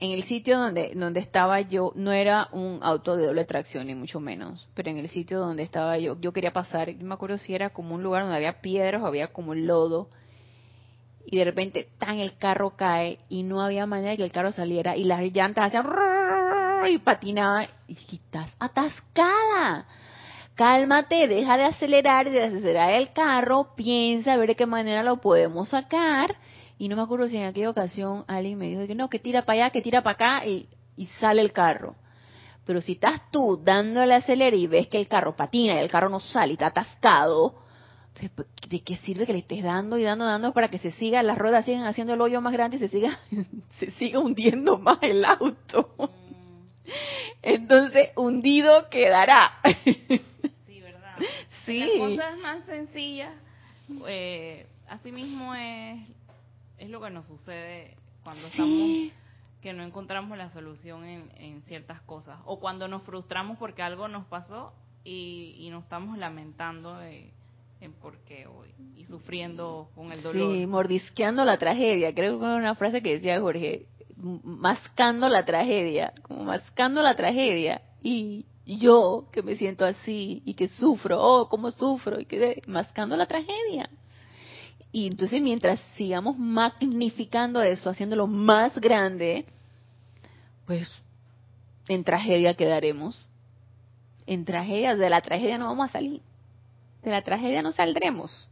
[0.00, 3.94] en el sitio donde, donde estaba yo, no era un auto de doble tracción, ni
[3.94, 7.38] mucho menos, pero en el sitio donde estaba yo, yo quería pasar, no me acuerdo
[7.38, 10.08] si era como un lugar donde había piedras o había como lodo,
[11.30, 14.50] y de repente tan el carro cae y no había manera de que el carro
[14.50, 15.84] saliera y las llantas hacían
[16.86, 19.86] y patinaba y estás atascada
[20.58, 25.04] cálmate, deja de acelerar y de acelerar el carro, piensa a ver de qué manera
[25.04, 26.34] lo podemos sacar.
[26.78, 29.42] Y no me acuerdo si en aquella ocasión alguien me dijo que no, que tira
[29.42, 30.68] para allá, que tira para acá y,
[31.20, 31.94] sale el carro.
[32.66, 36.08] Pero si estás tú dándole acelera y ves que el carro patina y el carro
[36.08, 37.62] no sale y está atascado,
[38.68, 41.38] ¿de qué sirve que le estés dando y dando, dando para que se siga, las
[41.38, 43.16] ruedas sigan haciendo el hoyo más grande y se siga,
[43.78, 46.10] se siga hundiendo más el auto?
[47.42, 49.52] Entonces, hundido quedará.
[51.64, 51.80] Sí.
[51.80, 53.34] Las cosas más sencillas,
[54.06, 56.00] eh, así mismo es,
[56.78, 59.12] es lo que nos sucede cuando estamos
[59.60, 64.24] que no encontramos la solución en, ciertas cosas o cuando nos frustramos porque algo nos
[64.26, 64.72] pasó
[65.04, 70.54] y, nos estamos lamentando en por qué hoy y sufriendo con el dolor.
[70.54, 72.14] Sí, mordisqueando la tragedia.
[72.14, 73.86] Creo que era una frase que decía Jorge,
[74.18, 77.82] mascando la tragedia, como mascando la tragedia.
[78.02, 83.16] Y, yo que me siento así y que sufro, oh, cómo sufro, y que mascando
[83.16, 83.88] la tragedia.
[84.92, 89.46] Y entonces mientras sigamos magnificando eso, haciéndolo más grande,
[90.66, 90.86] pues
[91.88, 93.26] en tragedia quedaremos.
[94.26, 96.20] En tragedia, de la tragedia no vamos a salir.
[97.02, 98.48] De la tragedia no saldremos.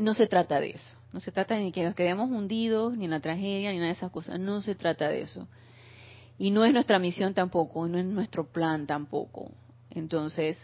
[0.00, 0.90] No se trata de eso.
[1.12, 3.94] No se trata ni que nos quedemos hundidos, ni en la tragedia, ni nada de
[3.94, 4.38] esas cosas.
[4.38, 5.46] No se trata de eso.
[6.38, 9.50] Y no es nuestra misión tampoco, no es nuestro plan tampoco.
[9.90, 10.58] Entonces,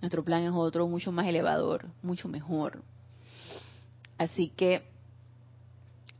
[0.00, 2.82] nuestro plan es otro mucho más elevador, mucho mejor.
[4.16, 4.82] Así que,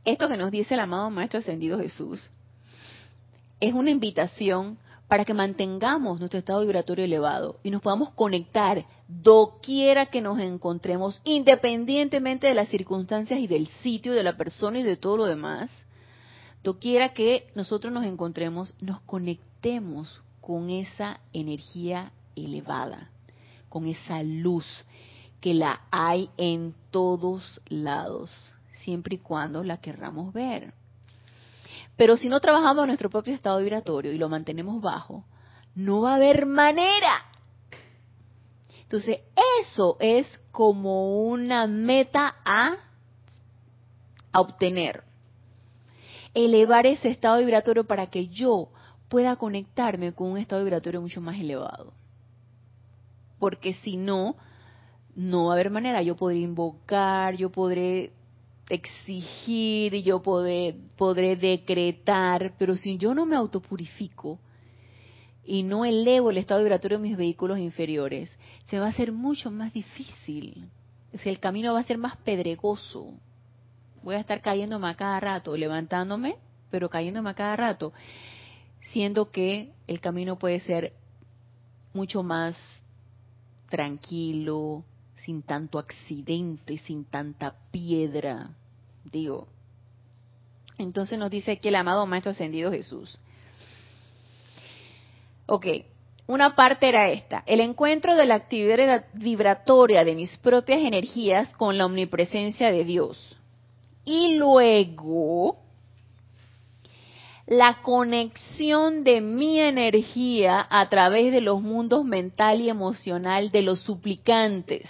[0.03, 2.29] esto que nos dice el amado Maestro Ascendido Jesús,
[3.59, 10.07] es una invitación para que mantengamos nuestro estado vibratorio elevado y nos podamos conectar doquiera
[10.07, 14.97] que nos encontremos, independientemente de las circunstancias y del sitio, de la persona y de
[14.97, 15.69] todo lo demás,
[16.73, 23.11] quiera que nosotros nos encontremos, nos conectemos con esa energía elevada,
[23.69, 24.65] con esa luz
[25.39, 28.31] que la hay en todos lados,
[28.83, 30.73] siempre y cuando la querramos ver.
[31.97, 35.23] Pero si no trabajamos nuestro propio estado vibratorio y lo mantenemos bajo,
[35.75, 37.25] no va a haber manera.
[38.83, 39.19] Entonces,
[39.61, 42.77] eso es como una meta a,
[44.31, 45.03] a obtener
[46.35, 48.69] elevar ese estado vibratorio para que yo
[49.07, 51.93] pueda conectarme con un estado vibratorio mucho más elevado.
[53.39, 54.35] Porque si no,
[55.15, 56.01] no va a haber manera.
[56.01, 58.11] Yo podré invocar, yo podré
[58.69, 60.75] exigir, yo podré,
[61.35, 64.39] decretar, pero si yo no me autopurifico
[65.45, 68.31] y no elevo el estado vibratorio de mis vehículos inferiores,
[68.67, 70.67] se va a hacer mucho más difícil.
[71.13, 73.13] O el camino va a ser más pedregoso,
[74.03, 76.37] voy a estar cayéndome a cada rato, levantándome,
[76.71, 77.93] pero cayéndome a cada rato,
[78.91, 80.93] siendo que el camino puede ser
[81.93, 82.57] mucho más
[83.69, 84.83] tranquilo,
[85.25, 88.51] sin tanto accidente, sin tanta piedra,
[89.11, 89.47] digo.
[90.77, 93.19] Entonces nos dice que el amado Maestro Ascendido Jesús.
[95.47, 95.65] Ok,
[96.27, 101.77] una parte era esta, el encuentro de la actividad vibratoria de mis propias energías con
[101.77, 103.37] la omnipresencia de Dios
[104.05, 105.57] y luego
[107.47, 113.81] la conexión de mi energía a través de los mundos mental y emocional de los
[113.81, 114.89] suplicantes,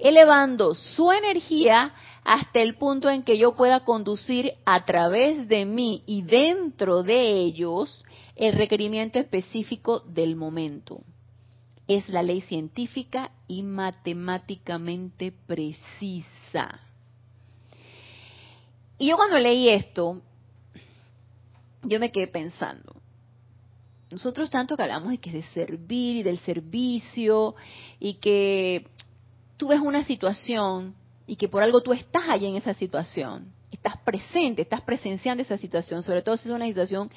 [0.00, 1.94] elevando su energía
[2.24, 7.40] hasta el punto en que yo pueda conducir a través de mí y dentro de
[7.40, 8.04] ellos
[8.36, 11.02] el requerimiento específico del momento.
[11.86, 16.80] Es la ley científica y matemáticamente precisa.
[18.98, 20.20] Y yo cuando leí esto,
[21.82, 22.94] yo me quedé pensando,
[24.10, 27.54] nosotros tanto que hablamos de que de servir y del servicio
[27.98, 28.86] y que
[29.60, 30.94] tú ves una situación
[31.26, 35.58] y que por algo tú estás allí en esa situación, estás presente, estás presenciando esa
[35.58, 37.10] situación, sobre todo si es una situación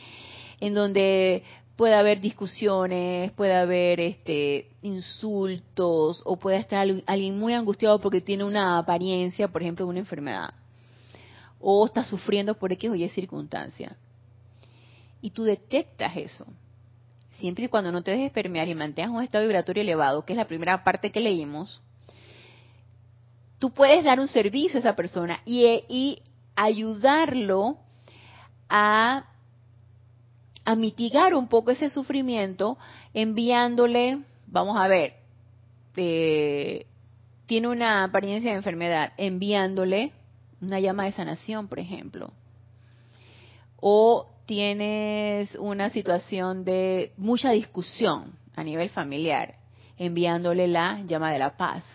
[0.60, 1.44] en donde
[1.78, 8.44] puede haber discusiones, puede haber este insultos o puede estar alguien muy angustiado porque tiene
[8.44, 10.54] una apariencia, por ejemplo, de una enfermedad
[11.62, 13.96] o está sufriendo por X o Y circunstancia.
[15.22, 16.46] Y tú detectas eso.
[17.39, 20.38] Siempre y cuando no te dejes permear y mantengas un estado vibratorio elevado, que es
[20.38, 21.82] la primera parte que leímos,
[23.64, 26.22] tú puedes dar un servicio a esa persona y, y
[26.53, 27.78] ayudarlo
[28.68, 29.24] a
[30.66, 32.78] a mitigar un poco ese sufrimiento
[33.14, 35.14] enviándole, vamos a ver,
[35.95, 36.88] eh,
[37.45, 40.11] tiene una apariencia de enfermedad, enviándole
[40.61, 42.34] una llama de sanación, por ejemplo.
[43.78, 49.55] O tienes una situación de mucha discusión a nivel familiar,
[49.97, 51.86] enviándole la llama de la paz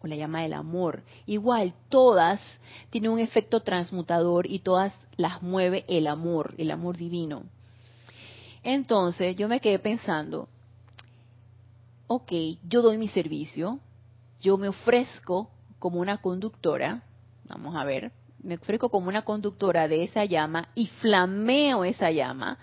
[0.00, 1.02] o la llama del amor.
[1.26, 2.40] Igual, todas
[2.90, 7.44] tienen un efecto transmutador y todas las mueve el amor, el amor divino.
[8.62, 10.48] Entonces yo me quedé pensando,
[12.06, 12.32] ok,
[12.68, 13.80] yo doy mi servicio,
[14.40, 17.02] yo me ofrezco como una conductora,
[17.44, 22.58] vamos a ver, me ofrezco como una conductora de esa llama y flameo esa llama,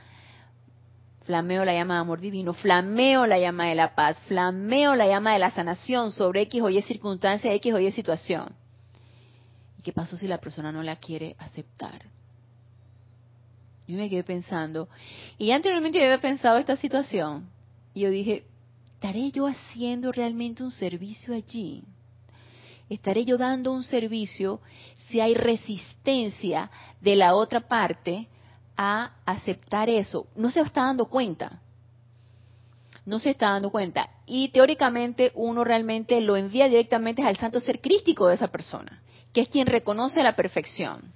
[1.25, 5.33] flameo la llama de amor divino, flameo la llama de la paz, flameo la llama
[5.33, 8.55] de la sanación sobre X o Y circunstancia, X o Y situación.
[9.79, 12.03] ¿Y qué pasó si la persona no la quiere aceptar?
[13.87, 14.87] Yo me quedé pensando,
[15.37, 17.49] y anteriormente yo había pensado esta situación,
[17.93, 18.45] y yo dije,
[18.93, 21.83] ¿estaré yo haciendo realmente un servicio allí?
[22.89, 24.61] ¿Estaré yo dando un servicio
[25.09, 26.69] si hay resistencia
[27.01, 28.27] de la otra parte
[28.77, 30.27] a aceptar eso?
[30.35, 31.59] No se está dando cuenta.
[33.05, 34.09] No se está dando cuenta.
[34.25, 39.01] Y teóricamente uno realmente lo envía directamente al santo ser crístico de esa persona,
[39.33, 41.13] que es quien reconoce la perfección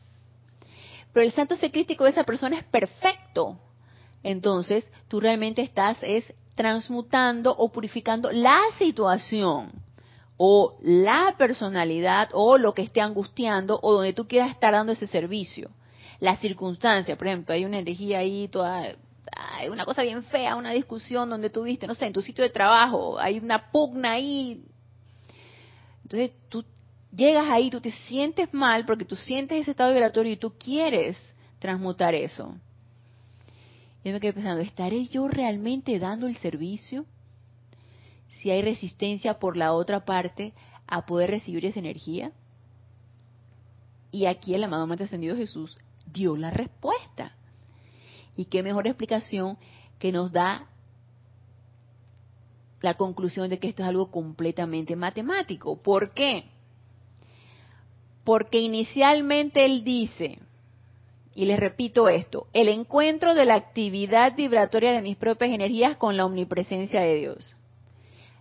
[1.13, 3.57] pero el santo ser crítico de esa persona es perfecto.
[4.23, 9.71] Entonces, tú realmente estás es transmutando o purificando la situación
[10.37, 15.07] o la personalidad o lo que esté angustiando o donde tú quieras estar dando ese
[15.07, 15.69] servicio.
[16.19, 18.95] La circunstancia, por ejemplo, hay una energía ahí toda,
[19.31, 22.43] hay una cosa bien fea, una discusión donde tú viste, no sé, en tu sitio
[22.43, 24.63] de trabajo, hay una pugna ahí.
[26.03, 26.65] Entonces tú
[27.15, 31.17] llegas ahí, tú te sientes mal porque tú sientes ese estado vibratorio y tú quieres
[31.59, 32.55] transmutar eso.
[34.03, 37.05] Y me quedé pensando, ¿estaré yo realmente dando el servicio?
[38.39, 40.53] Si hay resistencia por la otra parte
[40.87, 42.31] a poder recibir esa energía.
[44.11, 45.77] Y aquí el amado Maestro Ascendido Jesús
[46.11, 47.33] dio la respuesta.
[48.35, 49.57] Y qué mejor explicación
[49.99, 50.67] que nos da
[52.81, 55.81] la conclusión de que esto es algo completamente matemático.
[55.81, 56.45] ¿Por qué?
[58.23, 60.39] Porque inicialmente él dice,
[61.35, 66.15] y les repito esto, el encuentro de la actividad vibratoria de mis propias energías con
[66.15, 67.55] la omnipresencia de Dios.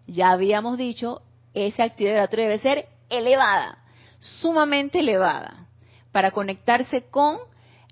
[0.06, 1.22] Ya habíamos dicho,
[1.54, 3.78] esa actividad vibratoria debe ser elevada,
[4.18, 5.66] sumamente elevada,
[6.12, 7.38] para conectarse con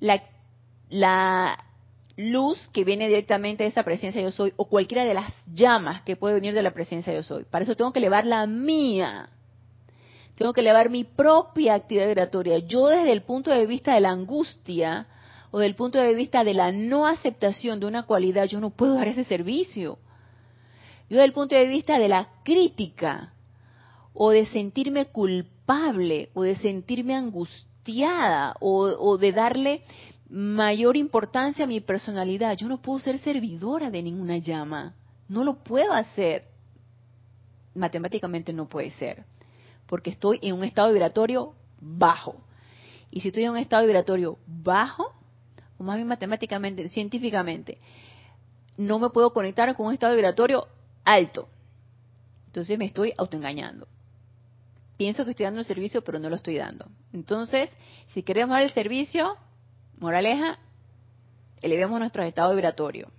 [0.00, 1.58] la,
[2.18, 6.16] luz que viene directamente de esa presencia yo soy, o cualquiera de las llamas que
[6.16, 7.44] puede venir de la presencia yo soy.
[7.44, 9.28] Para eso tengo que elevar la mía
[10.36, 12.58] tengo que elevar mi propia actividad vibratoria.
[12.58, 15.06] Yo desde el punto de vista de la angustia
[15.50, 18.94] o del punto de vista de la no aceptación de una cualidad, yo no puedo
[18.94, 19.98] dar ese servicio.
[21.08, 23.32] Yo desde el punto de vista de la crítica
[24.12, 27.14] o de sentirme culpable o de sentirme
[28.60, 29.82] o, o de darle
[30.28, 34.94] mayor importancia a mi personalidad, yo no puedo ser servidora de ninguna llama.
[35.28, 36.44] No lo puedo hacer.
[37.74, 39.24] Matemáticamente no puede ser
[39.86, 42.36] porque estoy en un estado vibratorio bajo.
[43.10, 45.12] Y si estoy en un estado vibratorio bajo,
[45.78, 47.78] o más bien matemáticamente, científicamente,
[48.76, 50.66] no me puedo conectar con un estado vibratorio
[51.04, 51.48] alto.
[52.46, 53.86] Entonces me estoy autoengañando.
[54.96, 56.86] Pienso que estoy dando el servicio, pero no lo estoy dando.
[57.12, 57.70] Entonces,
[58.14, 59.36] si queremos dar el servicio,
[59.98, 60.58] moraleja,
[61.60, 63.10] elevemos nuestro estado vibratorio.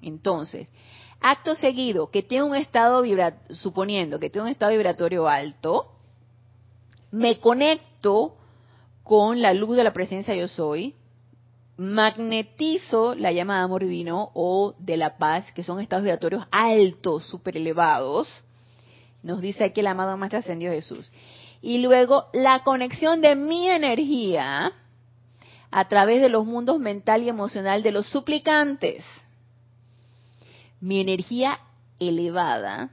[0.00, 0.68] Entonces,
[1.20, 5.92] acto seguido que tiene un estado vibratorio, suponiendo que tiene un estado vibratorio alto,
[7.10, 8.36] me conecto
[9.02, 10.94] con la luz de la presencia yo soy,
[11.76, 17.24] magnetizo la llama de amor divino o de la paz, que son estados vibratorios altos,
[17.26, 18.42] super elevados,
[19.24, 21.10] nos dice aquí el amado Maestro Ascendido Jesús.
[21.60, 24.72] Y luego la conexión de mi energía
[25.72, 29.04] a través de los mundos mental y emocional de los suplicantes
[30.84, 31.58] mi energía
[31.98, 32.90] elevada,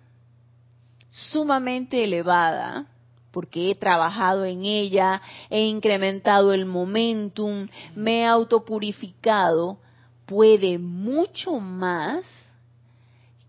[1.10, 2.88] sumamente elevada,
[3.32, 9.78] porque he trabajado en ella, he incrementado el momentum, me he autopurificado,
[10.26, 12.24] puede mucho más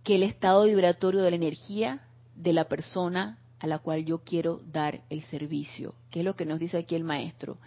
[0.03, 2.01] que el estado vibratorio de la energía
[2.35, 6.45] de la persona a la cual yo quiero dar el servicio, que es lo que
[6.45, 7.59] nos dice aquí el maestro.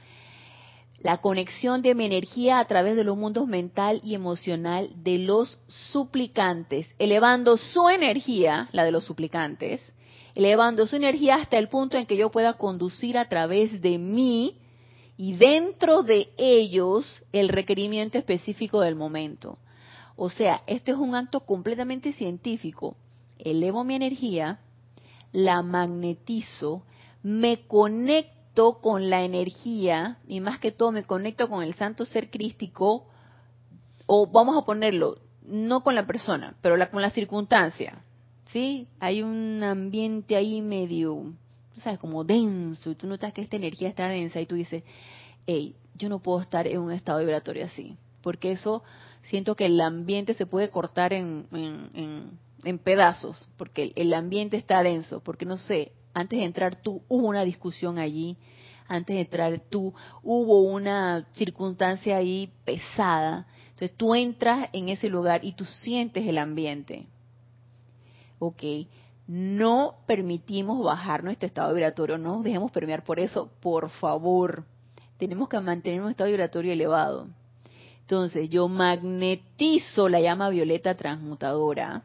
[1.00, 5.60] La conexión de mi energía a través de los mundos mental y emocional de los
[5.68, 9.82] suplicantes, elevando su energía, la de los suplicantes,
[10.36, 14.58] elevando su energía hasta el punto en que yo pueda conducir a través de mí
[15.18, 19.58] y dentro de ellos el requerimiento específico del momento.
[20.18, 22.98] O sea, esto es un acto completamente científico.
[23.40, 24.60] Elevo mi energía,
[25.32, 26.84] la magnetizo,
[27.24, 32.30] me conecto con la energía y más que todo me conecto con el santo ser
[32.30, 33.08] crístico,
[34.06, 38.02] o vamos a ponerlo, no con la persona, pero con la circunstancia.
[38.52, 38.88] ¿Sí?
[39.00, 41.34] Hay un ambiente ahí medio,
[41.84, 44.84] sabes, como denso, y tú notas que esta energía está densa y tú dices,
[45.46, 48.84] hey, yo no puedo estar en un estado vibratorio así, porque eso
[49.24, 52.40] siento que el ambiente se puede cortar en, en,
[52.80, 57.44] pedazos, porque el, ambiente está denso, porque no sé, antes de entrar tú hubo una
[57.44, 58.38] discusión allí,
[58.88, 59.94] antes de entrar tú
[60.24, 66.38] hubo una circunstancia ahí pesada, entonces tú entras en ese lugar y tú sientes el
[66.38, 67.08] ambiente.
[68.40, 68.64] Ok,
[69.28, 74.66] no permitimos bajar nuestro estado vibratorio, no nos dejemos permear por eso, por favor.
[75.18, 77.28] Tenemos que mantener un estado vibratorio elevado.
[78.02, 82.04] Entonces yo magnetizo la llama violeta transmutadora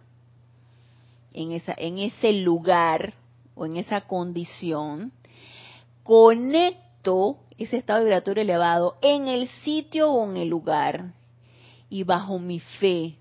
[1.33, 3.15] en, esa, en ese lugar
[3.55, 5.13] o en esa condición,
[6.03, 11.13] conecto ese estado vibratorio elevado en el sitio o en el lugar
[11.91, 13.17] y bajo mi fe,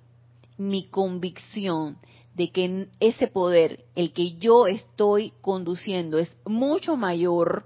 [0.57, 1.97] mi convicción
[2.35, 7.65] de que ese poder, el que yo estoy conduciendo, es mucho mayor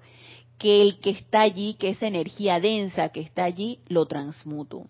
[0.57, 4.87] que el que está allí, que esa energía densa que está allí, lo transmuto.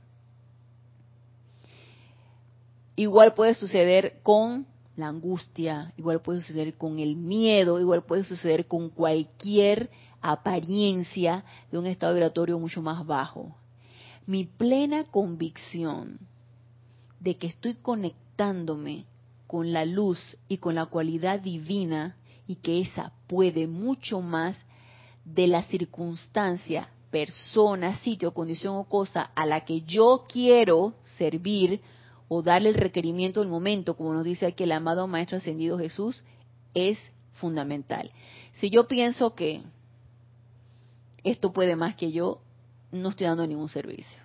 [2.95, 8.67] Igual puede suceder con la angustia, igual puede suceder con el miedo, igual puede suceder
[8.67, 9.89] con cualquier
[10.21, 13.55] apariencia de un estado vibratorio mucho más bajo.
[14.25, 16.19] Mi plena convicción
[17.19, 19.05] de que estoy conectándome
[19.47, 22.15] con la luz y con la cualidad divina
[22.47, 24.55] y que esa puede mucho más
[25.25, 31.81] de la circunstancia, persona, sitio, condición o cosa a la que yo quiero servir
[32.27, 36.23] o darle el requerimiento del momento, como nos dice aquí el amado Maestro Ascendido Jesús,
[36.73, 36.97] es
[37.33, 38.11] fundamental.
[38.55, 39.61] Si yo pienso que
[41.23, 42.41] esto puede más que yo,
[42.91, 44.21] no estoy dando ningún servicio.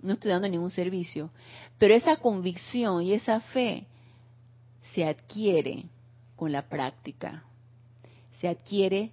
[0.00, 1.30] No estoy dando ningún servicio.
[1.78, 3.86] Pero esa convicción y esa fe
[4.94, 5.84] se adquiere
[6.36, 7.44] con la práctica.
[8.40, 9.12] Se adquiere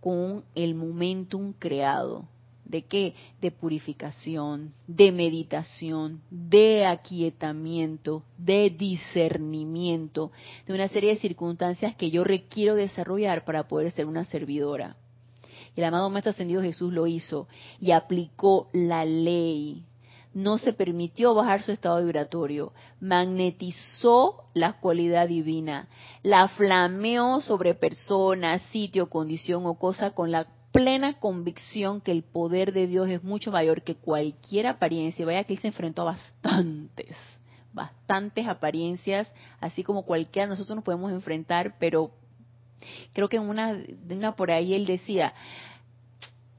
[0.00, 2.28] con el momentum creado.
[2.66, 3.14] ¿De qué?
[3.40, 10.32] De purificación, de meditación, de aquietamiento, de discernimiento,
[10.66, 14.96] de una serie de circunstancias que yo requiero desarrollar para poder ser una servidora.
[15.76, 17.46] El amado Maestro Ascendido Jesús lo hizo
[17.78, 19.84] y aplicó la ley.
[20.34, 25.88] No se permitió bajar su estado vibratorio, magnetizó la cualidad divina,
[26.22, 30.46] la flameó sobre persona, sitio, condición o cosa con la
[30.76, 35.24] plena convicción que el poder de Dios es mucho mayor que cualquier apariencia.
[35.24, 37.16] Vaya que él se enfrentó a bastantes,
[37.72, 39.26] bastantes apariencias,
[39.58, 42.10] así como cualquiera nosotros nos podemos enfrentar, pero
[43.14, 43.78] creo que en una,
[44.10, 45.32] una por ahí él decía,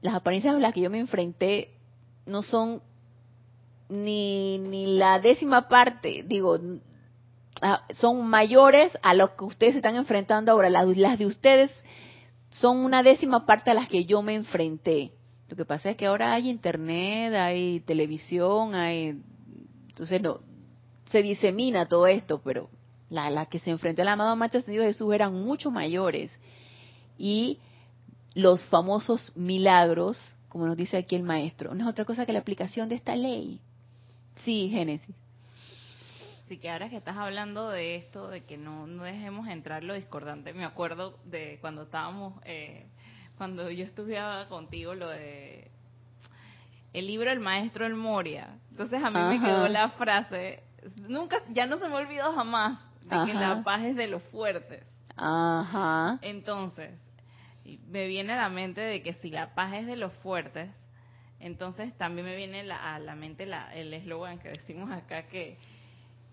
[0.00, 1.70] las apariencias a las que yo me enfrenté
[2.26, 2.82] no son
[3.88, 6.58] ni, ni la décima parte, digo,
[7.62, 10.70] ah, son mayores a lo que ustedes están enfrentando ahora.
[10.70, 11.70] Las de ustedes
[12.50, 15.12] son una décima parte a las que yo me enfrenté.
[15.48, 19.20] Lo que pasa es que ahora hay internet, hay televisión, hay...
[19.88, 20.40] Entonces no,
[21.06, 22.70] se disemina todo esto, pero
[23.08, 26.30] la, la que se enfrentó al amado Maestro Ascendido Jesús eran mucho mayores.
[27.16, 27.58] Y
[28.34, 32.38] los famosos milagros, como nos dice aquí el maestro, no es otra cosa que la
[32.38, 33.60] aplicación de esta ley.
[34.44, 35.14] Sí, Génesis.
[36.48, 39.92] Así que ahora que estás hablando de esto, de que no, no dejemos entrar lo
[39.92, 42.86] discordante, me acuerdo de cuando estábamos, eh,
[43.36, 45.70] cuando yo estudiaba contigo lo de
[46.94, 48.56] el libro El Maestro El Moria.
[48.70, 50.62] Entonces a mí me quedó la frase,
[51.06, 54.82] nunca, ya no se me olvidó jamás, de que la paz es de los fuertes.
[55.16, 56.18] Ajá.
[56.22, 56.98] Entonces,
[57.88, 60.70] me viene a la mente de que si la paz es de los fuertes,
[61.40, 65.58] entonces también me viene a la mente la, el eslogan que decimos acá que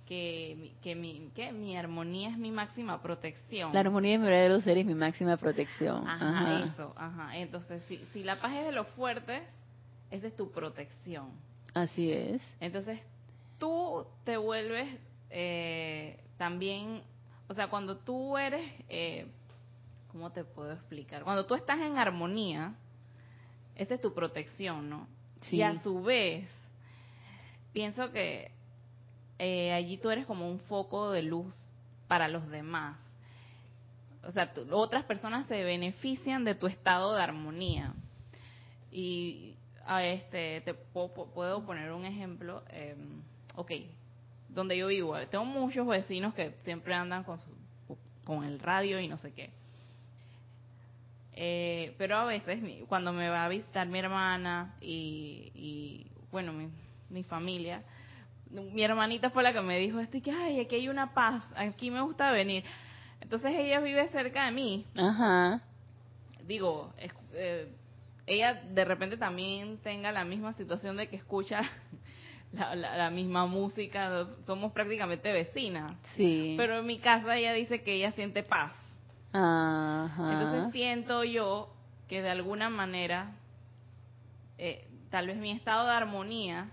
[0.07, 3.73] que, que, mi, que mi armonía es mi máxima protección.
[3.73, 6.07] La armonía y mi de los seres es mi máxima protección.
[6.07, 7.37] Ajá, eso, ajá.
[7.37, 9.41] Entonces, si, si la paz es de los fuertes,
[10.11, 11.31] esa es tu protección.
[11.73, 12.41] Así es.
[12.59, 12.99] Entonces,
[13.57, 14.87] tú te vuelves
[15.29, 17.01] eh, también,
[17.47, 19.27] o sea, cuando tú eres, eh,
[20.11, 21.23] ¿cómo te puedo explicar?
[21.23, 22.75] Cuando tú estás en armonía,
[23.75, 25.07] esa es tu protección, ¿no?
[25.41, 25.57] Sí.
[25.57, 26.47] Y a su vez,
[27.73, 28.54] pienso que
[29.39, 31.53] eh, allí tú eres como un foco de luz
[32.07, 32.97] para los demás.
[34.23, 37.93] O sea, otras personas se benefician de tu estado de armonía.
[38.91, 39.55] Y
[39.85, 42.63] a este te puedo, puedo poner un ejemplo.
[42.69, 42.95] eh,
[43.55, 43.71] ok,
[44.49, 47.49] donde yo vivo, tengo muchos vecinos que siempre andan con, su,
[48.23, 49.51] con el radio y no sé qué.
[51.33, 56.69] Eh, pero a veces, cuando me va a visitar mi hermana y, y, bueno, mi,
[57.09, 57.83] mi familia,
[58.51, 61.43] mi hermanita fue la que me dijo esto y que, ay, aquí hay una paz,
[61.55, 62.63] aquí me gusta venir.
[63.21, 64.85] Entonces ella vive cerca de mí.
[64.97, 65.61] Ajá.
[66.47, 67.71] Digo, es- eh,
[68.27, 71.61] ella de repente también tenga la misma situación de que escucha
[72.53, 75.93] la, la- la misma música, somos prácticamente vecinas.
[76.15, 76.53] Sí.
[76.57, 78.71] Pero en mi casa ella dice que ella siente paz.
[79.33, 80.31] Ajá.
[80.31, 81.73] Entonces siento yo
[82.07, 83.31] que de alguna manera,
[84.57, 86.69] eh, tal vez mi estado de armonía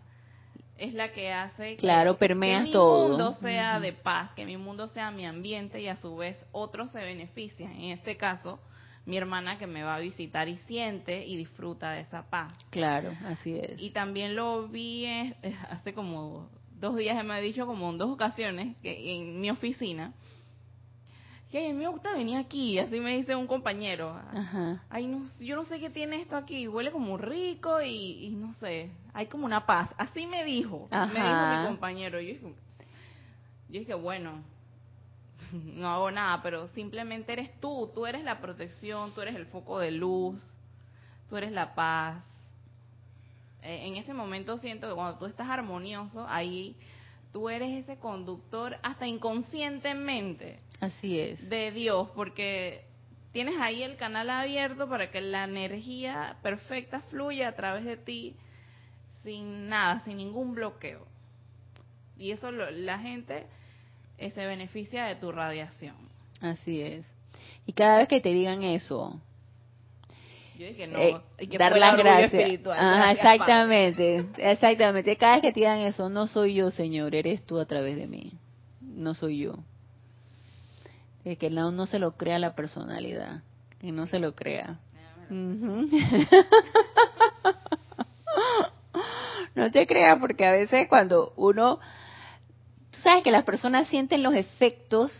[0.78, 3.08] es la que hace que, Claro, permeas que mi todo.
[3.08, 6.90] mundo sea de paz, que mi mundo sea mi ambiente y a su vez otros
[6.90, 7.72] se benefician.
[7.72, 8.58] En este caso,
[9.06, 12.52] mi hermana que me va a visitar y siente y disfruta de esa paz.
[12.70, 13.80] Claro, así es.
[13.80, 15.34] Y también lo vi eh,
[15.70, 16.48] hace como
[16.78, 20.12] dos días, me ha dicho como en dos ocasiones, que en mi oficina,
[21.52, 24.10] que "Ay, a mí me gusta venir aquí, así me dice un compañero.
[24.34, 24.82] Ajá.
[24.90, 28.52] Ay, no, yo no sé qué tiene esto aquí, huele como rico y, y no
[28.54, 29.90] sé, hay como una paz.
[29.98, 31.60] Así me dijo, me dijo Ajá.
[31.62, 32.20] mi compañero.
[32.20, 32.54] Yo dije,
[33.68, 34.42] yo dije, bueno,
[35.52, 39.78] no hago nada, pero simplemente eres tú, tú eres la protección, tú eres el foco
[39.78, 40.42] de luz,
[41.28, 42.22] tú eres la paz.
[43.62, 46.76] Eh, en ese momento siento que cuando tú estás armonioso, ahí
[47.32, 51.48] tú eres ese conductor hasta inconscientemente Así es.
[51.48, 52.84] de Dios, porque
[53.32, 58.34] tienes ahí el canal abierto para que la energía perfecta fluya a través de ti
[59.24, 61.06] sin nada, sin ningún bloqueo.
[62.18, 63.46] Y eso lo- la gente
[64.18, 65.96] eh, se beneficia de tu radiación.
[66.40, 67.04] Así es.
[67.66, 69.20] Y cada vez que te digan eso,
[70.62, 72.60] Yo dije, no, eh, y que dar las gracias.
[72.68, 75.16] Ajá, exactamente, exactamente.
[75.16, 78.06] Cada vez que te digan eso, no soy yo, Señor, eres tú a través de
[78.06, 78.34] mí.
[78.80, 79.54] No soy yo.
[81.24, 83.42] Es que no, no se lo crea la personalidad,
[83.80, 84.78] que no se lo crea.
[89.54, 91.78] No te creas, porque a veces cuando uno,
[92.90, 95.12] tú sabes que las personas sienten los efectos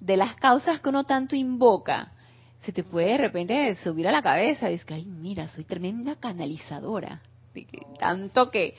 [0.00, 2.12] de las causas que uno tanto invoca,
[2.66, 5.64] se te puede de repente subir a la cabeza y dices que, ay, mira, soy
[5.64, 7.22] tremenda canalizadora.
[7.98, 8.74] Tanto que,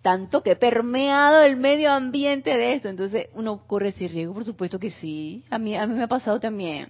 [0.00, 4.44] tanto que he permeado el medio ambiente de esto, entonces uno corre ese riesgo, por
[4.44, 5.44] supuesto que sí.
[5.50, 6.88] A mí, a mí me ha pasado también.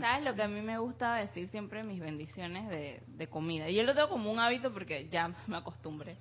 [0.00, 3.68] ¿Sabes lo que a mí me gusta decir siempre mis bendiciones de, de comida?
[3.68, 6.16] Y yo lo tengo como un hábito porque ya me acostumbré.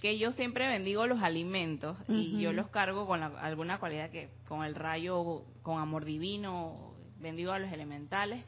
[0.00, 4.28] Que yo siempre bendigo los alimentos y yo los cargo con la- alguna cualidad que,
[4.46, 6.92] con el rayo, con amor divino,
[7.26, 8.42] bendigo a los elementales.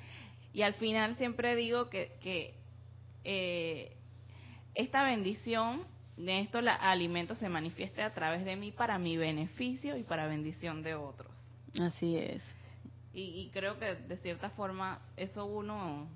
[0.52, 2.54] Y al final siempre digo que, que
[3.24, 3.92] eh,
[4.74, 5.82] esta bendición
[6.16, 10.82] de estos alimentos se manifieste a través de mí para mi beneficio y para bendición
[10.82, 11.30] de otros.
[11.80, 12.42] Así es.
[13.12, 16.08] Y, y creo que de cierta forma eso uno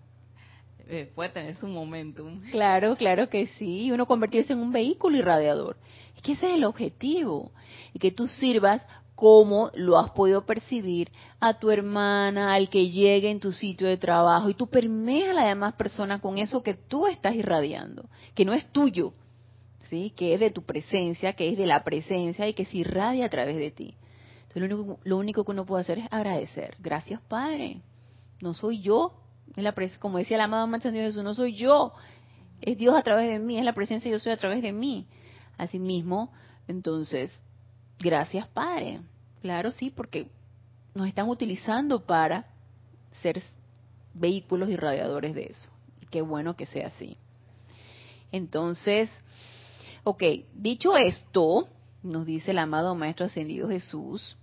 [0.89, 2.41] eh, puede tener su momentum.
[2.51, 3.91] Claro, claro que sí.
[3.93, 5.77] Uno convertirse en un vehículo irradiador.
[6.17, 7.53] Es que ese es el objetivo.
[7.93, 8.85] Y que tú sirvas
[9.15, 13.97] como lo has podido percibir a tu hermana, al que llegue en tu sitio de
[13.97, 14.49] trabajo.
[14.49, 18.09] Y tú permeas a las demás personas con eso que tú estás irradiando.
[18.35, 19.13] Que no es tuyo.
[19.91, 20.13] ¿Sí?
[20.17, 23.29] Que es de tu presencia, que es de la presencia y que se irradia a
[23.29, 23.95] través de ti.
[24.49, 26.77] Entonces lo único, lo único que uno puede hacer es agradecer.
[26.81, 27.81] Gracias, Padre.
[28.41, 29.19] No soy yo.
[29.57, 31.93] Es la como decía el amado Maestro Dios Jesús, no soy yo.
[32.61, 35.07] Es Dios a través de mí, es la presencia yo soy a través de mí.
[35.59, 36.33] Asimismo,
[36.69, 37.31] entonces,
[38.03, 39.01] gracias, Padre.
[39.41, 40.29] Claro, sí, porque
[40.95, 42.47] nos están utilizando para
[43.23, 43.43] ser
[44.15, 45.69] vehículos irradiadores de eso.
[46.01, 47.17] Y qué bueno que sea así.
[48.31, 49.11] Entonces,
[50.05, 50.23] ok,
[50.55, 51.69] dicho esto,
[52.03, 54.37] nos dice el amado Maestro Ascendido Jesús,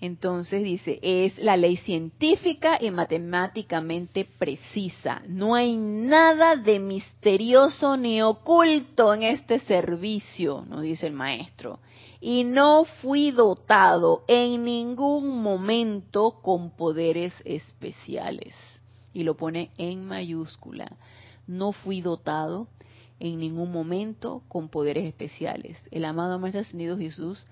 [0.00, 5.22] entonces dice, es la ley científica y matemáticamente precisa.
[5.26, 11.80] No hay nada de misterioso ni oculto en este servicio, nos dice el maestro.
[12.20, 18.54] Y no fui dotado en ningún momento con poderes especiales.
[19.14, 20.94] Y lo pone en mayúscula.
[21.46, 22.68] No fui dotado
[23.18, 25.78] en ningún momento con poderes especiales.
[25.90, 27.46] El amado Maestro Ascendido Jesús,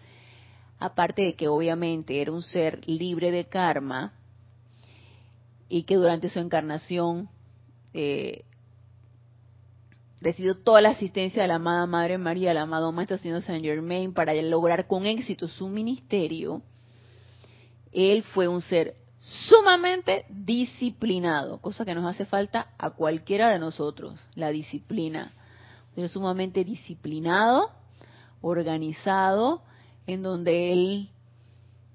[0.78, 4.12] aparte de que obviamente era un ser libre de karma
[5.68, 7.28] y que durante su encarnación
[7.92, 8.44] eh,
[10.20, 14.14] recibió toda la asistencia de la amada Madre María, el amado Maestro Ascendido Saint Germain,
[14.14, 16.62] para lograr con éxito su ministerio,
[17.92, 24.18] él fue un ser sumamente disciplinado, cosa que nos hace falta a cualquiera de nosotros,
[24.34, 25.32] la disciplina.
[25.96, 27.70] Es sumamente disciplinado,
[28.40, 29.62] organizado,
[30.06, 31.08] en donde él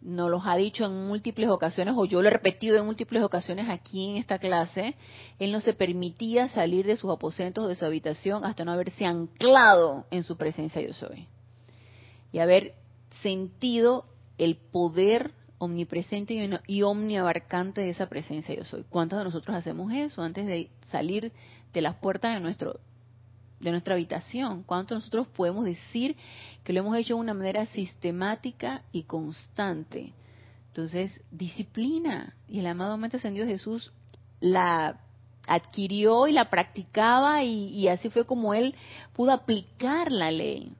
[0.01, 3.69] nos los ha dicho en múltiples ocasiones, o yo lo he repetido en múltiples ocasiones
[3.69, 4.95] aquí en esta clase,
[5.39, 10.05] él no se permitía salir de sus aposentos de su habitación hasta no haberse anclado
[10.11, 11.27] en su presencia yo soy.
[12.31, 12.75] Y haber
[13.21, 14.05] sentido
[14.37, 18.85] el poder omnipresente y omniabarcante de esa presencia yo soy.
[18.89, 21.33] ¿Cuántos de nosotros hacemos eso antes de salir
[21.73, 22.79] de las puertas de nuestro
[23.59, 24.63] de nuestra habitación?
[24.63, 26.15] ¿Cuántos de nosotros podemos decir
[26.63, 30.13] que lo hemos hecho de una manera sistemática y constante?
[30.67, 32.35] Entonces, disciplina.
[32.47, 33.91] Y el amado Mente Ascendido Jesús
[34.39, 34.99] la
[35.47, 38.75] adquirió y la practicaba y, y así fue como él
[39.13, 40.73] pudo aplicar la ley.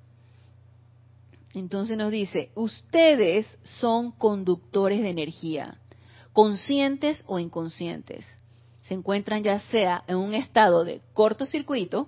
[1.54, 5.78] Entonces nos dice, ustedes son conductores de energía,
[6.32, 8.26] conscientes o inconscientes.
[8.84, 12.08] Se encuentran ya sea en un estado de cortocircuito,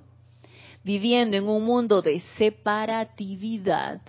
[0.84, 4.02] viviendo en un mundo de separatividad.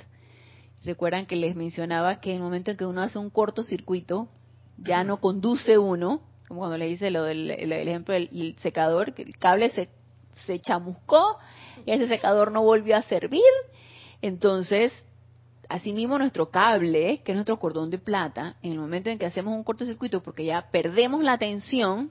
[0.84, 4.28] Recuerdan que les mencionaba que en el momento en que uno hace un cortocircuito,
[4.78, 9.22] ya no conduce uno, como cuando le dice lo del el, ejemplo del secador, que
[9.22, 9.88] el cable se,
[10.46, 11.38] se chamuscó
[11.86, 13.42] y ese secador no volvió a servir.
[14.22, 14.92] Entonces,
[15.72, 19.54] Asimismo, nuestro cable, que es nuestro cordón de plata, en el momento en que hacemos
[19.56, 22.10] un cortocircuito, porque ya perdemos la atención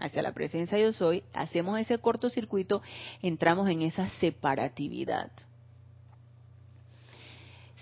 [0.00, 2.82] hacia la presencia yo soy, hacemos ese cortocircuito,
[3.22, 5.30] entramos en esa separatividad.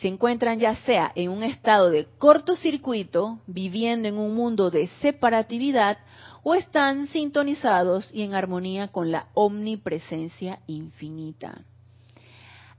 [0.01, 5.99] Se encuentran ya sea en un estado de cortocircuito, viviendo en un mundo de separatividad,
[6.43, 11.65] o están sintonizados y en armonía con la omnipresencia infinita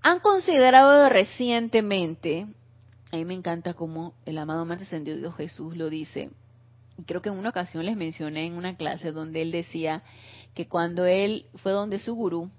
[0.01, 2.47] han considerado recientemente,
[3.11, 6.29] a mí me encanta como el amado más ascendido Jesús lo dice,
[6.97, 10.03] y creo que en una ocasión les mencioné en una clase donde él decía
[10.53, 12.49] que cuando él fue donde su gurú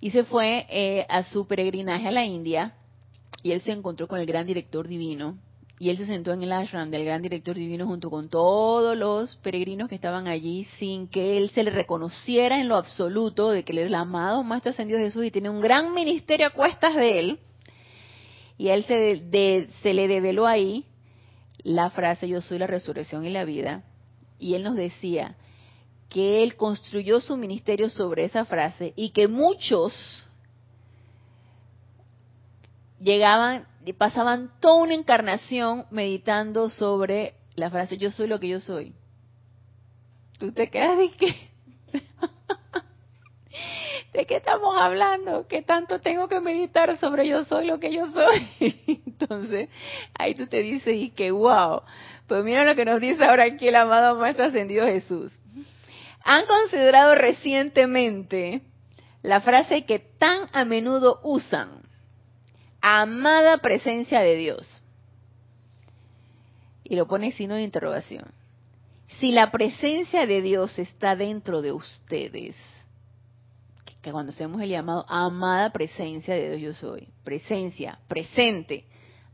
[0.00, 2.74] y se fue eh, a su peregrinaje a la India
[3.42, 5.38] y él se encontró con el gran director divino
[5.78, 9.34] y él se sentó en el ashram del gran director divino junto con todos los
[9.36, 13.72] peregrinos que estaban allí sin que él se le reconociera en lo absoluto de que
[13.72, 17.18] él es el amado Maestro Ascendido Jesús y tiene un gran ministerio a cuestas de
[17.18, 17.38] él.
[18.56, 20.84] Y él se, se le develó ahí
[21.64, 23.82] la frase yo soy la resurrección y la vida.
[24.38, 25.34] Y él nos decía
[26.08, 30.24] que él construyó su ministerio sobre esa frase y que muchos
[33.00, 38.60] llegaban y pasaban toda una encarnación meditando sobre la frase yo soy lo que yo
[38.60, 38.94] soy.
[40.38, 41.50] Tú te quedas de qué?
[44.14, 45.48] ¿De qué estamos hablando?
[45.48, 48.48] ¿Qué tanto tengo que meditar sobre yo soy lo que yo soy?
[49.06, 49.68] Entonces,
[50.16, 51.82] ahí tú te dices, y que wow.
[52.28, 55.32] Pues mira lo que nos dice ahora aquí el amado Maestro Ascendido Jesús.
[56.22, 58.62] Han considerado recientemente
[59.22, 61.82] la frase que tan a menudo usan
[62.80, 64.82] amada presencia de Dios.
[66.84, 68.30] Y lo pone signo de interrogación.
[69.18, 72.54] Si la presencia de Dios está dentro de ustedes,
[74.04, 78.84] que cuando hacemos el llamado amada presencia de Dios yo soy, presencia, presente,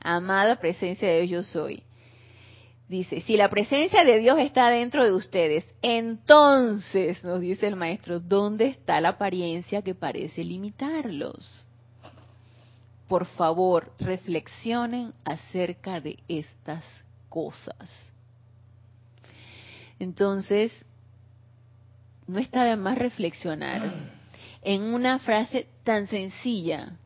[0.00, 1.82] amada presencia de Dios yo soy.
[2.88, 8.18] Dice, si la presencia de Dios está dentro de ustedes, entonces, nos dice el maestro,
[8.18, 11.66] ¿dónde está la apariencia que parece limitarlos?
[13.10, 16.84] por favor, reflexionen acerca de estas
[17.28, 17.90] cosas.
[19.98, 20.70] Entonces,
[22.28, 24.19] no está de más reflexionar
[24.62, 26.96] en una frase tan sencilla,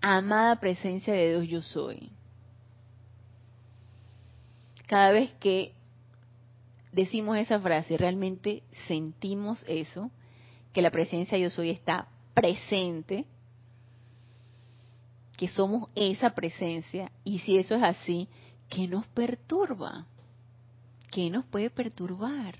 [0.00, 2.10] amada presencia de Dios yo soy.
[4.86, 5.72] Cada vez que
[6.92, 10.10] decimos esa frase, realmente sentimos eso,
[10.72, 13.26] que la presencia yo soy está presente
[15.42, 18.28] que somos esa presencia y si eso es así,
[18.68, 20.06] ¿qué nos perturba?
[21.10, 22.54] ¿Qué nos puede perturbar?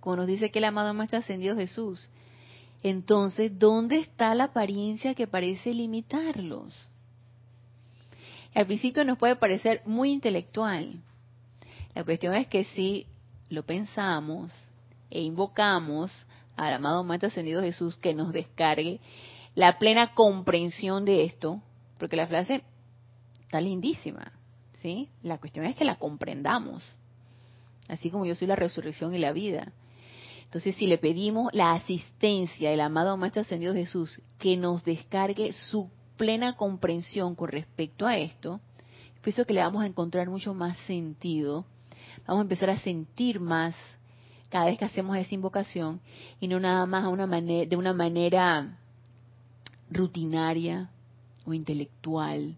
[0.00, 2.10] Como nos dice que el amado Maestro Ascendido Jesús.
[2.82, 6.74] Entonces, ¿dónde está la apariencia que parece limitarlos?
[8.54, 11.00] Al principio nos puede parecer muy intelectual.
[11.94, 13.06] La cuestión es que si
[13.48, 14.52] lo pensamos
[15.10, 16.10] e invocamos
[16.56, 19.00] al amado Maestro Ascendido Jesús que nos descargue
[19.54, 21.60] la plena comprensión de esto,
[21.98, 22.62] porque la frase
[23.42, 24.32] está lindísima,
[24.80, 25.08] ¿sí?
[25.22, 26.82] La cuestión es que la comprendamos,
[27.88, 29.72] así como yo soy la resurrección y la vida.
[30.50, 35.88] Entonces, si le pedimos la asistencia del amado Maestro Ascendido Jesús que nos descargue su
[36.16, 38.60] plena comprensión con respecto a esto,
[39.22, 41.66] pienso que le vamos a encontrar mucho más sentido,
[42.26, 43.76] vamos a empezar a sentir más
[44.48, 46.00] cada vez que hacemos esa invocación
[46.40, 48.76] y no nada más a una de una manera
[49.88, 50.90] rutinaria
[51.44, 52.56] o intelectual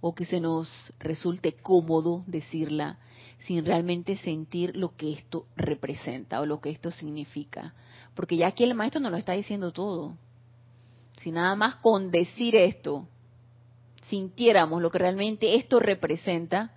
[0.00, 0.70] o que se nos
[1.00, 2.98] resulte cómodo decirla
[3.46, 7.74] sin realmente sentir lo que esto representa o lo que esto significa.
[8.14, 10.16] Porque ya aquí el maestro nos lo está diciendo todo.
[11.18, 13.06] Si nada más con decir esto
[14.08, 16.72] sintiéramos lo que realmente esto representa,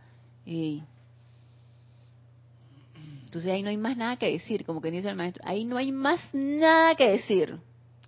[3.26, 5.78] entonces ahí no hay más nada que decir, como que dice el maestro, ahí no
[5.78, 7.60] hay más nada que decir, no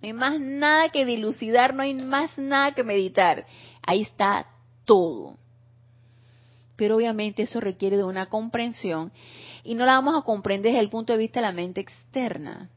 [0.02, 3.46] hay más nada que dilucidar, no hay más nada que meditar,
[3.82, 4.46] ahí está
[4.84, 5.36] todo.
[6.80, 9.12] Pero obviamente eso requiere de una comprensión
[9.64, 12.70] y no la vamos a comprender desde el punto de vista de la mente externa,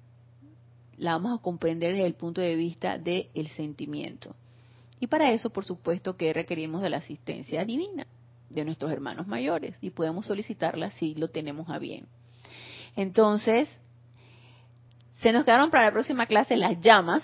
[0.97, 4.35] la vamos a comprender desde el punto de vista del sentimiento.
[4.99, 8.05] Y para eso, por supuesto, que requerimos de la asistencia divina
[8.49, 12.05] de nuestros hermanos mayores y podemos solicitarla si lo tenemos a bien.
[12.97, 13.69] Entonces,
[15.21, 17.23] se nos quedaron para la próxima clase las llamas.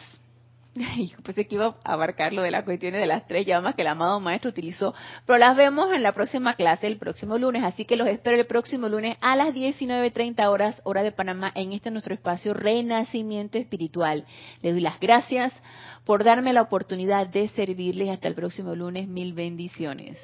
[0.98, 3.82] Yo pensé que iba a abarcar lo de las cuestiones de las tres llamas que
[3.82, 4.94] el amado maestro utilizó,
[5.26, 8.46] pero las vemos en la próxima clase el próximo lunes, así que los espero el
[8.46, 14.26] próximo lunes a las 19.30 horas, hora de Panamá, en este nuestro espacio Renacimiento Espiritual.
[14.62, 15.54] Les doy las gracias
[16.06, 19.08] por darme la oportunidad de servirles hasta el próximo lunes.
[19.08, 20.18] Mil bendiciones.